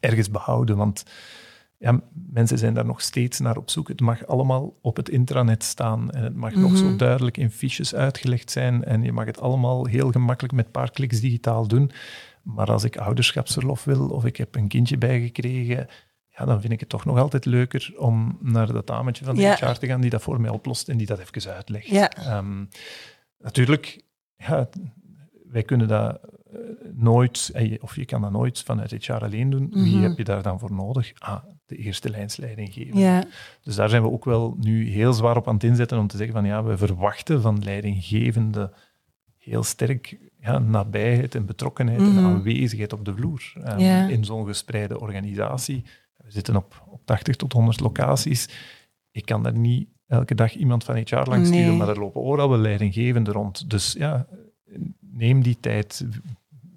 [0.00, 0.76] ergens behouden.
[0.76, 1.02] Want
[1.78, 3.88] ja, mensen zijn daar nog steeds naar op zoek.
[3.88, 6.96] Het mag allemaal op het intranet staan en het mag nog zo Mhm.
[6.96, 10.90] duidelijk in fiches uitgelegd zijn en je mag het allemaal heel gemakkelijk met een paar
[10.90, 11.90] kliks digitaal doen.
[12.42, 15.86] Maar als ik ouderschapsverlof wil of ik heb een kindje bijgekregen,
[16.36, 19.40] ja, dan vind ik het toch nog altijd leuker om naar dat dametje van de
[19.42, 19.54] Ja.
[19.54, 21.86] HR te gaan die dat voor mij oplost en die dat even uitlegt.
[21.86, 22.10] Ja.
[22.10, 22.64] Ehm,
[23.38, 24.04] natuurlijk,
[24.36, 24.68] ja,
[25.50, 26.20] wij kunnen dat
[26.52, 26.58] eh,
[26.94, 29.68] nooit, je- of je kan dat nooit vanuit HR alleen doen.
[29.70, 30.02] Wie Mhm.
[30.02, 31.12] heb je daar dan voor nodig?
[31.18, 32.98] Ah, de eerste lijnsleiding geven.
[32.98, 33.24] ja.
[33.62, 36.16] Dus daar zijn we ook wel nu heel zwaar op aan het inzetten om te
[36.16, 38.72] zeggen van ja, we verwachten van leidinggevende
[39.38, 42.24] heel sterk ja, nabijheid en betrokkenheid en Mhm.
[42.24, 44.08] aanwezigheid op de vloer ehm, Ja.
[44.08, 45.84] in zo'n gespreide organisatie.
[46.32, 48.48] Zitten op, op 80 tot 100 locaties.
[49.10, 51.76] Ik kan daar niet elke dag iemand van HR langs sturen, Nee.
[51.76, 53.70] maar er lopen overal wel leidinggevenden rond.
[53.70, 54.26] Dus ja,
[55.00, 56.06] neem die tijd,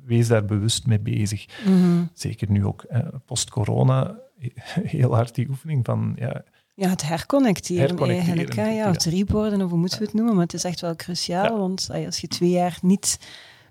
[0.04, 1.46] wees daar bewust mee bezig.
[1.66, 2.04] Mhm.
[2.14, 4.16] Zeker nu ook eh, post-corona,
[4.98, 6.44] heel hard die oefening van ja,
[6.76, 8.56] Ja, het herconnecteren, Herconnecteren, eigenlijk.
[8.56, 8.66] Hè?
[8.66, 8.88] Ja, ja.
[8.90, 10.34] of het reboarden, of hoe moeten we het noemen.
[10.34, 11.58] Maar het is echt wel cruciaal, Ja.
[11.58, 13.20] want als je twee jaar niet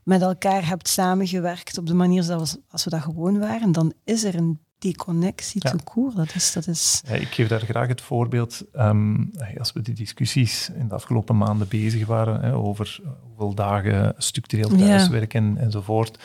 [0.05, 4.25] met elkaar hebt samengewerkt op de manier zoals als we dat gewoon waren, dan is
[4.25, 4.61] er een
[4.93, 5.71] deconnectie Ja.
[5.71, 6.13] te koer.
[6.15, 7.03] Dat is, dat is...
[7.09, 8.65] Ja, ik geef daar graag het voorbeeld.
[8.73, 9.17] ehm,
[9.59, 14.71] als we die discussies in de afgelopen maanden bezig waren hè, over hoeveel dagen structureel
[14.71, 14.77] Ja.
[14.87, 16.19] thuiswerken enzovoort.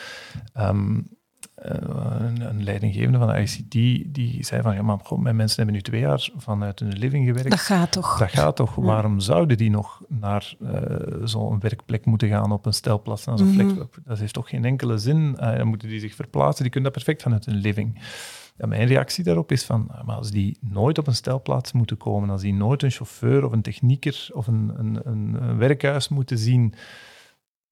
[0.52, 0.98] ehm,
[1.54, 1.70] eh,
[2.20, 3.70] een, een leidinggevende van de ICT
[4.14, 7.50] die zei van ja, maar mijn mensen hebben nu twee jaar vanuit hun living gewerkt.
[7.50, 8.18] Dat gaat toch?
[8.18, 8.76] Dat gaat toch?
[8.76, 8.82] Ja.
[8.82, 10.82] Waarom zouden die nog naar eh,
[11.24, 13.72] zo'n werkplek moeten gaan op een stelplaats, naar zo'n flex?
[14.04, 15.36] Dat heeft toch geen enkele zin?
[15.38, 16.62] Eh, dan moeten die zich verplaatsen.
[16.62, 17.98] Die kunnen dat perfect vanuit hun living.
[18.60, 21.96] Ja, mijn reactie daarop is van, ah, maar als die nooit op een stelplaats moeten
[21.96, 26.38] komen, als die nooit een chauffeur of een technieker of een, een, een, werkhuis moeten
[26.38, 26.74] zien,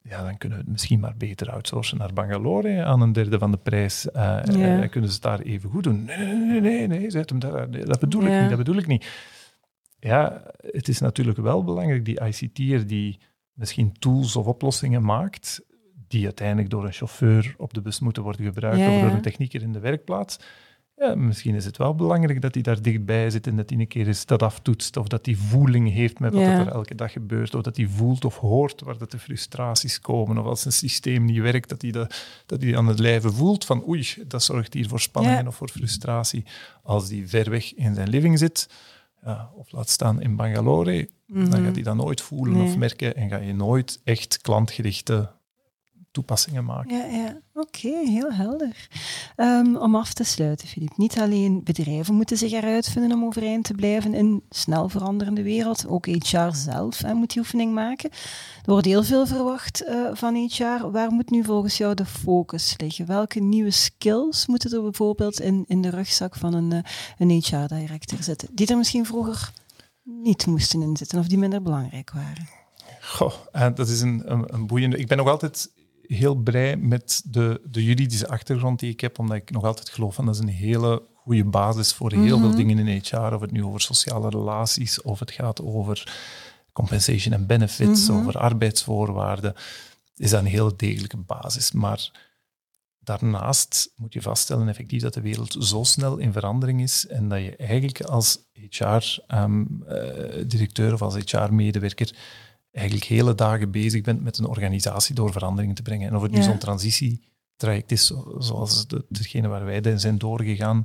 [0.03, 3.51] ja, dan kunnen we het misschien maar beter outsourcen naar Bangalore aan een derde van
[3.51, 4.11] de prijs.
[4.11, 4.43] Eh, Ja.
[4.43, 6.05] en dan kunnen ze het daar even goed doen.
[6.05, 8.77] Nee, nee, nee, nee, nee, zet hem daar, nee, dat bedoel ik niet, dat bedoel
[8.77, 9.07] ik niet.
[9.99, 13.19] Ja, het is natuurlijk wel belangrijk, die ICT'er die
[13.53, 15.61] misschien tools of oplossingen maakt,
[16.09, 19.21] die uiteindelijk door een chauffeur op de bus moeten worden gebruikt Ja, of door een
[19.23, 20.39] technieker in de werkplaats.
[20.99, 23.89] Ja, misschien is het wel belangrijk dat hij daar dichtbij zit en dat hij een
[23.89, 26.59] keer eens dat aftoetst, of dat hij voeling heeft met wat Ja.
[26.59, 30.39] er elke dag gebeurt, of dat hij voelt of hoort waar dat de frustraties komen,
[30.39, 32.15] of als een systeem niet werkt, dat hij, dat,
[32.47, 35.47] dat hij aan het lijve voelt van oei, dat zorgt hier voor spanningen Ja.
[35.49, 36.45] of voor frustratie.
[36.83, 38.69] Als die ver weg in zijn living zit,
[39.25, 41.65] ja, of laat staan in Bangalore, dan Mhm.
[41.65, 42.67] gaat hij dat nooit voelen Nee.
[42.67, 45.31] of merken en ga je nooit echt klantgerichte
[46.11, 46.97] toepassingen maken.
[46.97, 47.41] Ja, ja.
[47.55, 48.89] oké, heel helder.
[49.37, 50.97] Ehm, om af te sluiten, Filip.
[50.97, 55.43] Niet alleen bedrijven moeten zich eruit vinden om overeind te blijven in een snel veranderende
[55.43, 55.87] wereld.
[55.89, 58.11] Ook HR zelf hè, moet die oefening maken.
[58.65, 60.91] Er wordt heel veel verwacht eh, van HR.
[60.91, 63.07] Waar moet nu volgens jou de focus liggen?
[63.07, 66.79] Welke nieuwe skills moeten er bijvoorbeeld in, in de rugzak van een, eh,
[67.19, 68.49] een HR-director zitten?
[68.53, 69.53] Die er misschien vroeger
[70.03, 72.49] niet moesten inzitten of die minder belangrijk waren.
[73.01, 74.97] Goh, eh, dat is een, een, een boeiende...
[74.97, 75.71] Ik ben nog altijd
[76.09, 80.15] heel blij met de, de juridische achtergrond die ik heb, omdat ik nog altijd geloof
[80.15, 82.57] van dat is een hele goede basis voor heel veel Mhm.
[82.57, 86.13] dingen in HR, of het nu over sociale relaties, of het gaat over
[86.73, 88.19] compensation en benefits, Mhm.
[88.19, 89.55] over arbeidsvoorwaarden,
[90.17, 91.73] is dat een heel degelijke basis.
[91.73, 92.27] Maar
[92.99, 97.39] daarnaast moet je vaststellen effectief dat de wereld zo snel in verandering is en dat
[97.41, 98.39] je eigenlijk als
[99.89, 102.15] HR-directeur of als HR-medewerker
[102.73, 106.09] eigenlijk hele dagen bezig bent met een organisatie door veranderingen te brengen.
[106.09, 106.43] En of het nu Ja.
[106.45, 110.85] zo'n transitietraject is, zo- zoals de, degene waar wij zijn doorgegaan,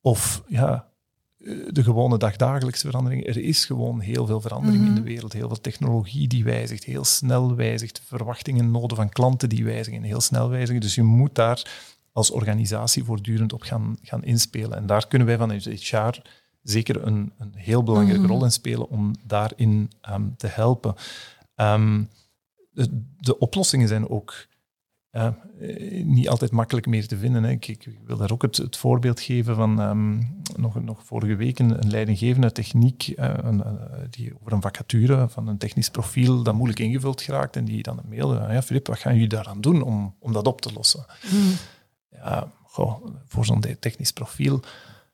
[0.00, 0.88] of ja,
[1.38, 3.26] eh, de gewone dagdagelijkse verandering.
[3.26, 4.94] Er is gewoon heel veel verandering in Mhm.
[5.02, 9.64] de wereld, heel veel technologie die wijzigt, heel snel wijzigt, verwachtingen, noden van klanten die
[9.64, 10.80] wijzigen, heel snel wijzigen.
[10.80, 11.62] Dus je moet daar
[12.12, 14.76] als organisatie voortdurend op gaan, gaan inspelen.
[14.76, 16.22] En daar kunnen wij vanuit HR
[16.70, 18.30] zeker een, een heel belangrijke Mhm.
[18.30, 20.94] rol in spelen om daarin ehm, te helpen.
[21.54, 22.02] Ehm,
[22.70, 24.46] de, de oplossingen zijn ook
[25.10, 27.42] ja, eh, niet altijd makkelijk meer te vinden.
[27.44, 27.50] Hè.
[27.50, 30.22] Ik, ik wil daar ook het, het voorbeeld geven van ehm,
[30.56, 33.72] nog, nog vorige week een, een leidinggevende techniek eh, een, eh,
[34.10, 37.98] die over een vacature van een technisch profiel dat moeilijk ingevuld geraakt en die dan
[37.98, 41.06] een mail, ja Filip, wat gaan jullie daaraan doen om, om dat op te lossen?
[42.10, 44.60] ja, goh, voor zo'n technisch profiel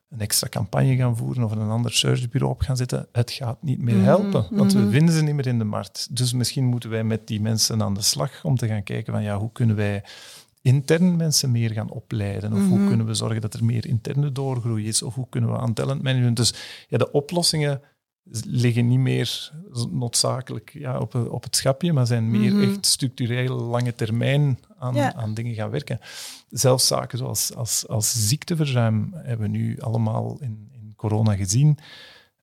[0.08, 3.78] een extra campagne gaan voeren of een ander searchbureau op gaan zetten, het gaat niet
[3.82, 4.90] meer Mhm, helpen, want we mhm.
[4.90, 6.16] vinden ze niet meer in de markt.
[6.16, 9.22] Dus misschien moeten wij met die mensen aan de slag om te gaan kijken van
[9.22, 10.04] ja, hoe kunnen wij
[10.62, 12.88] intern mensen meer gaan opleiden of hoe Mhm.
[12.88, 16.36] kunnen we zorgen dat er meer interne doorgroei is of hoe kunnen we aan talentmanagement.
[16.36, 16.54] Dus
[16.88, 17.80] ja, de oplossingen
[18.46, 19.52] liggen niet meer
[19.90, 22.62] noodzakelijk ja, op, op het schapje, maar zijn meer Mhm.
[22.62, 25.14] echt structureel lange termijn aan, Ja.
[25.14, 26.00] aan dingen gaan werken.
[26.50, 31.78] Zelfs zaken zoals als, als ziekteverzuim hebben we nu allemaal in, in corona gezien.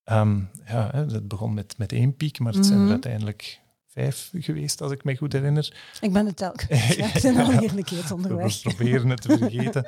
[0.04, 2.92] Ehm, ja, dat begon met, met één piek, maar het zijn er Mhm.
[2.92, 5.74] uiteindelijk vijf geweest, als ik me goed herinner.
[6.02, 8.64] Ik ben het telkens kwijt in alle eerlijkheid onderweg.
[8.64, 9.86] We proberen het te vergeten.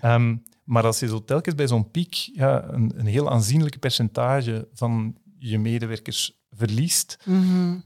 [0.00, 4.68] Ehm, maar als je zo telkens bij zo'n piek ja, een, een heel aanzienlijke percentage
[4.74, 7.78] van je medewerkers verliest, Mhm.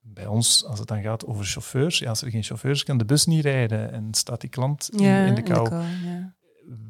[0.00, 3.04] bij ons, als het dan gaat over chauffeurs, ja, als er geen chauffeurs kan de
[3.04, 5.74] bus niet rijden en staat die klant in, Ja, in de kou.
[5.74, 6.34] ja.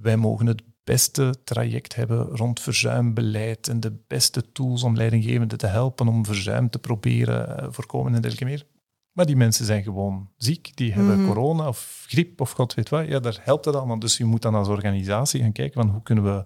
[0.00, 5.66] Wij mogen het beste traject hebben rond verzuimbeleid en de beste tools om leidinggevenden te
[5.66, 8.66] helpen om verzuim te proberen eh, voorkomen en dergelijke meer.
[9.12, 11.26] Maar die mensen zijn gewoon ziek, die hebben Mhm.
[11.26, 13.06] corona of griep of god weet wat.
[13.06, 13.98] Ja, daar helpt het allemaal.
[13.98, 16.42] Dus je moet dan als organisatie gaan kijken van hoe kunnen we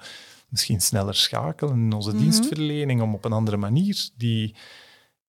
[0.55, 2.19] misschien sneller schakelen in onze Mhm.
[2.19, 4.55] dienstverlening om op een andere manier die,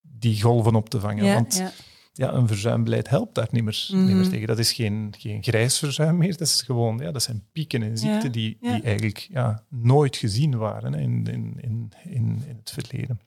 [0.02, 1.26] die golven op te vangen.
[1.26, 1.72] Ja, Want ja.
[2.14, 4.06] ja, een verzuimbeleid helpt daar niet meer, Mhm.
[4.06, 4.48] niet meer tegen.
[4.48, 7.98] Dat is geen, geen grijs verzuim meer, dat, is gewoon, ja, dat zijn pieken in
[7.98, 12.56] ziekte Ja, die, die eigenlijk ja, nooit gezien waren hè, in, in, in, in, in
[12.58, 13.20] het verleden.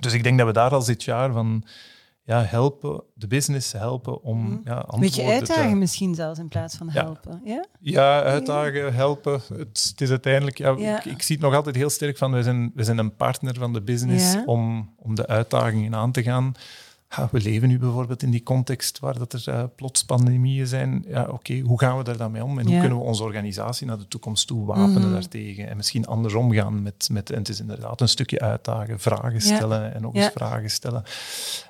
[0.00, 1.64] Dus ik denk dat we daar als dit jaar van
[2.24, 4.58] ja, helpen, de business helpen om Mhm.
[4.64, 5.30] ja, Een beetje te...
[5.30, 7.02] uitdagen misschien zelfs in plaats van Ja.
[7.04, 7.40] helpen.
[7.44, 7.64] Ja?
[7.80, 9.32] Ja, uitdagen, helpen.
[9.32, 10.58] Het, het is uiteindelijk...
[10.58, 10.96] Ja, Ja.
[10.98, 13.54] Ik, ik zie het nog altijd heel sterk van, we zijn, we zijn een partner
[13.54, 16.52] van de business om, om de uitdagingen aan te gaan.
[17.16, 21.04] Ja, we leven nu bijvoorbeeld in die context waar dat er eh, plots pandemieën zijn.
[21.08, 22.58] Ja, oké, hoe gaan we daar dan mee om?
[22.58, 22.70] En Ja.
[22.70, 25.10] hoe kunnen we onze organisatie naar de toekomst toe wapenen Mhm.
[25.12, 25.68] daartegen?
[25.68, 27.30] En misschien andersom gaan met, met...
[27.30, 29.38] En het is inderdaad een stukje uitdagen, vragen Ja.
[29.40, 31.02] stellen en nog eens vragen stellen.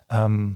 [0.07, 0.49] Ehm,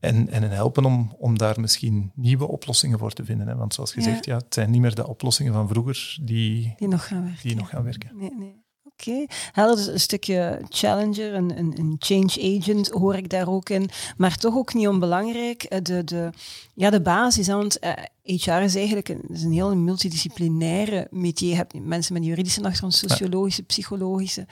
[0.00, 3.48] en, en helpen om, om daar misschien nieuwe oplossingen voor te vinden.
[3.48, 3.56] Hè?
[3.56, 4.36] Want zoals gezegd, ja.
[4.36, 7.40] het zijn niet meer de oplossingen van vroeger die, Die nog gaan werken.
[7.48, 8.10] die nog gaan werken.
[8.18, 8.61] Nee, nee.
[9.06, 9.24] Oké.
[9.52, 13.88] Helder, dus een stukje challenger, een, een, een change agent hoor ik daar ook in.
[14.16, 16.30] Maar toch ook niet onbelangrijk, eh, de, de,
[16.74, 17.46] ja, de basis.
[17.46, 17.92] Want eh,
[18.22, 21.48] HR is eigenlijk een, is een heel multidisciplinaire métier.
[21.48, 24.46] Je hebt mensen met juridische achtergrond, sociologische, psychologische,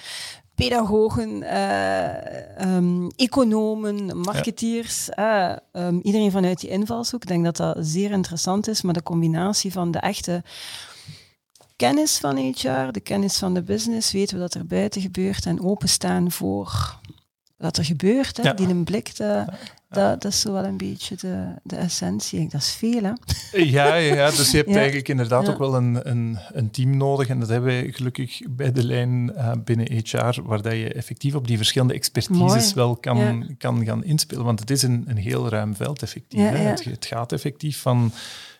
[0.54, 5.08] pedagogen, eh, ehm, economen, marketeers.
[5.08, 7.22] eh, ehm, iedereen vanuit die invalshoek.
[7.22, 8.82] Ik denk dat dat zeer interessant is.
[8.82, 10.42] Maar de combinatie van de echte
[11.86, 15.60] kennis van HR, de kennis van de business, weten we dat er buiten gebeurt en
[15.62, 16.98] openstaan voor
[17.56, 18.36] wat er gebeurt.
[18.36, 18.42] Hè?
[18.42, 18.52] Ja.
[18.52, 19.44] Die een blik, de,
[19.88, 22.48] Dat, dat is zo wel een beetje de, de essentie.
[22.48, 23.12] Dat is veel, hè?
[23.62, 24.76] Ja, ja, dus je hebt Ja.
[24.76, 25.52] eigenlijk inderdaad Ja.
[25.52, 27.28] ook wel een, een, een team nodig.
[27.28, 31.34] En dat hebben wij gelukkig bij de lijn eh, binnen HR, waar dat je effectief
[31.34, 32.72] op die verschillende expertises Mooi.
[32.74, 33.46] wel kan, Ja.
[33.58, 34.44] kan gaan inspelen.
[34.44, 36.40] Want het is een, een heel ruim veld, effectief.
[36.40, 36.56] Hè.
[36.90, 38.12] het gaat effectief van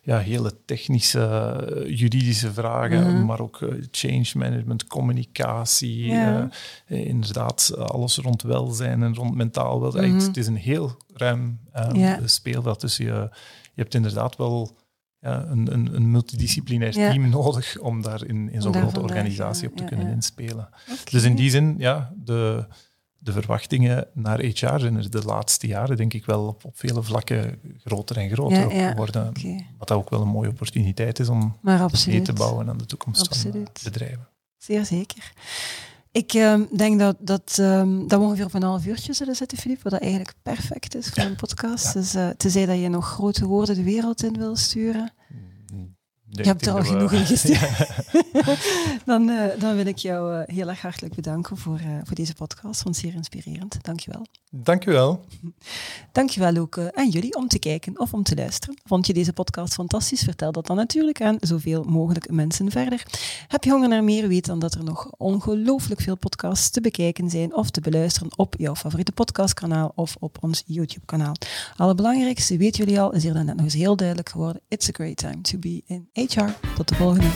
[0.02, 3.24] ja, hele technische, eh, juridische vragen, Mhm.
[3.24, 6.48] maar ook eh, change management, communicatie, Ja.
[6.86, 10.14] eh, inderdaad alles rond welzijn en rond mentaal welzijn.
[10.14, 10.26] Mhm.
[10.26, 12.18] Het is een heel ruim eh, Ja.
[12.26, 12.80] speelveld.
[12.80, 13.04] Dus je,
[13.74, 14.78] je hebt inderdaad wel
[15.20, 17.10] ja, een, een, een multidisciplinair Ja.
[17.10, 20.68] team nodig om daar in, in zo'n grote organisatie op te kunnen inspelen.
[21.10, 22.66] Dus in die zin, ja, de,
[23.22, 27.02] de verwachtingen naar HR zijn er de laatste jaren, denk ik, wel op, op vele
[27.02, 29.32] vlakken groter en groter Ja, geworden.
[29.78, 31.56] Wat ook wel een mooie opportuniteit is om
[32.06, 33.70] mee te bouwen aan de toekomst van Absoluut.
[33.78, 34.28] eh, bedrijven.
[34.58, 35.32] Zeer zeker.
[36.12, 39.58] Ik ehm, denk dat, dat, ehm, dat we ongeveer op een half uurtje zullen zitten,
[39.58, 41.92] Filip, wat dat eigenlijk perfect is voor een podcast.
[41.92, 45.40] Dus uh, tenzij dat je nog grote woorden de wereld in wil sturen, Nee,
[46.30, 47.88] je hebt er al genoeg in gestuurd.
[49.04, 52.34] dan, eh, dan wil ik jou eh, heel erg hartelijk bedanken voor, eh, voor deze
[52.34, 52.82] podcast.
[52.82, 53.78] Vond zeer inspirerend.
[53.82, 54.26] Dankjewel.
[54.50, 55.24] Dank u wel.
[56.12, 58.80] Dankjewel ook aan jullie om te kijken of om te luisteren.
[58.84, 60.22] Vond je deze podcast fantastisch?
[60.22, 63.06] Vertel dat dan natuurlijk aan zoveel mogelijk mensen verder.
[63.48, 64.28] Heb je honger naar meer?
[64.28, 68.54] Weet dan dat er nog ongelooflijk veel podcasts te bekijken zijn of te beluisteren op
[68.58, 71.34] jouw favoriete podcastkanaal of op ons YouTube-kanaal.
[71.76, 74.62] Allerbelangrijkste weten jullie al, is hier dan net nog eens heel duidelijk geworden.
[74.68, 76.74] It's a great time to be in HR.
[76.76, 77.26] Tot de volgende.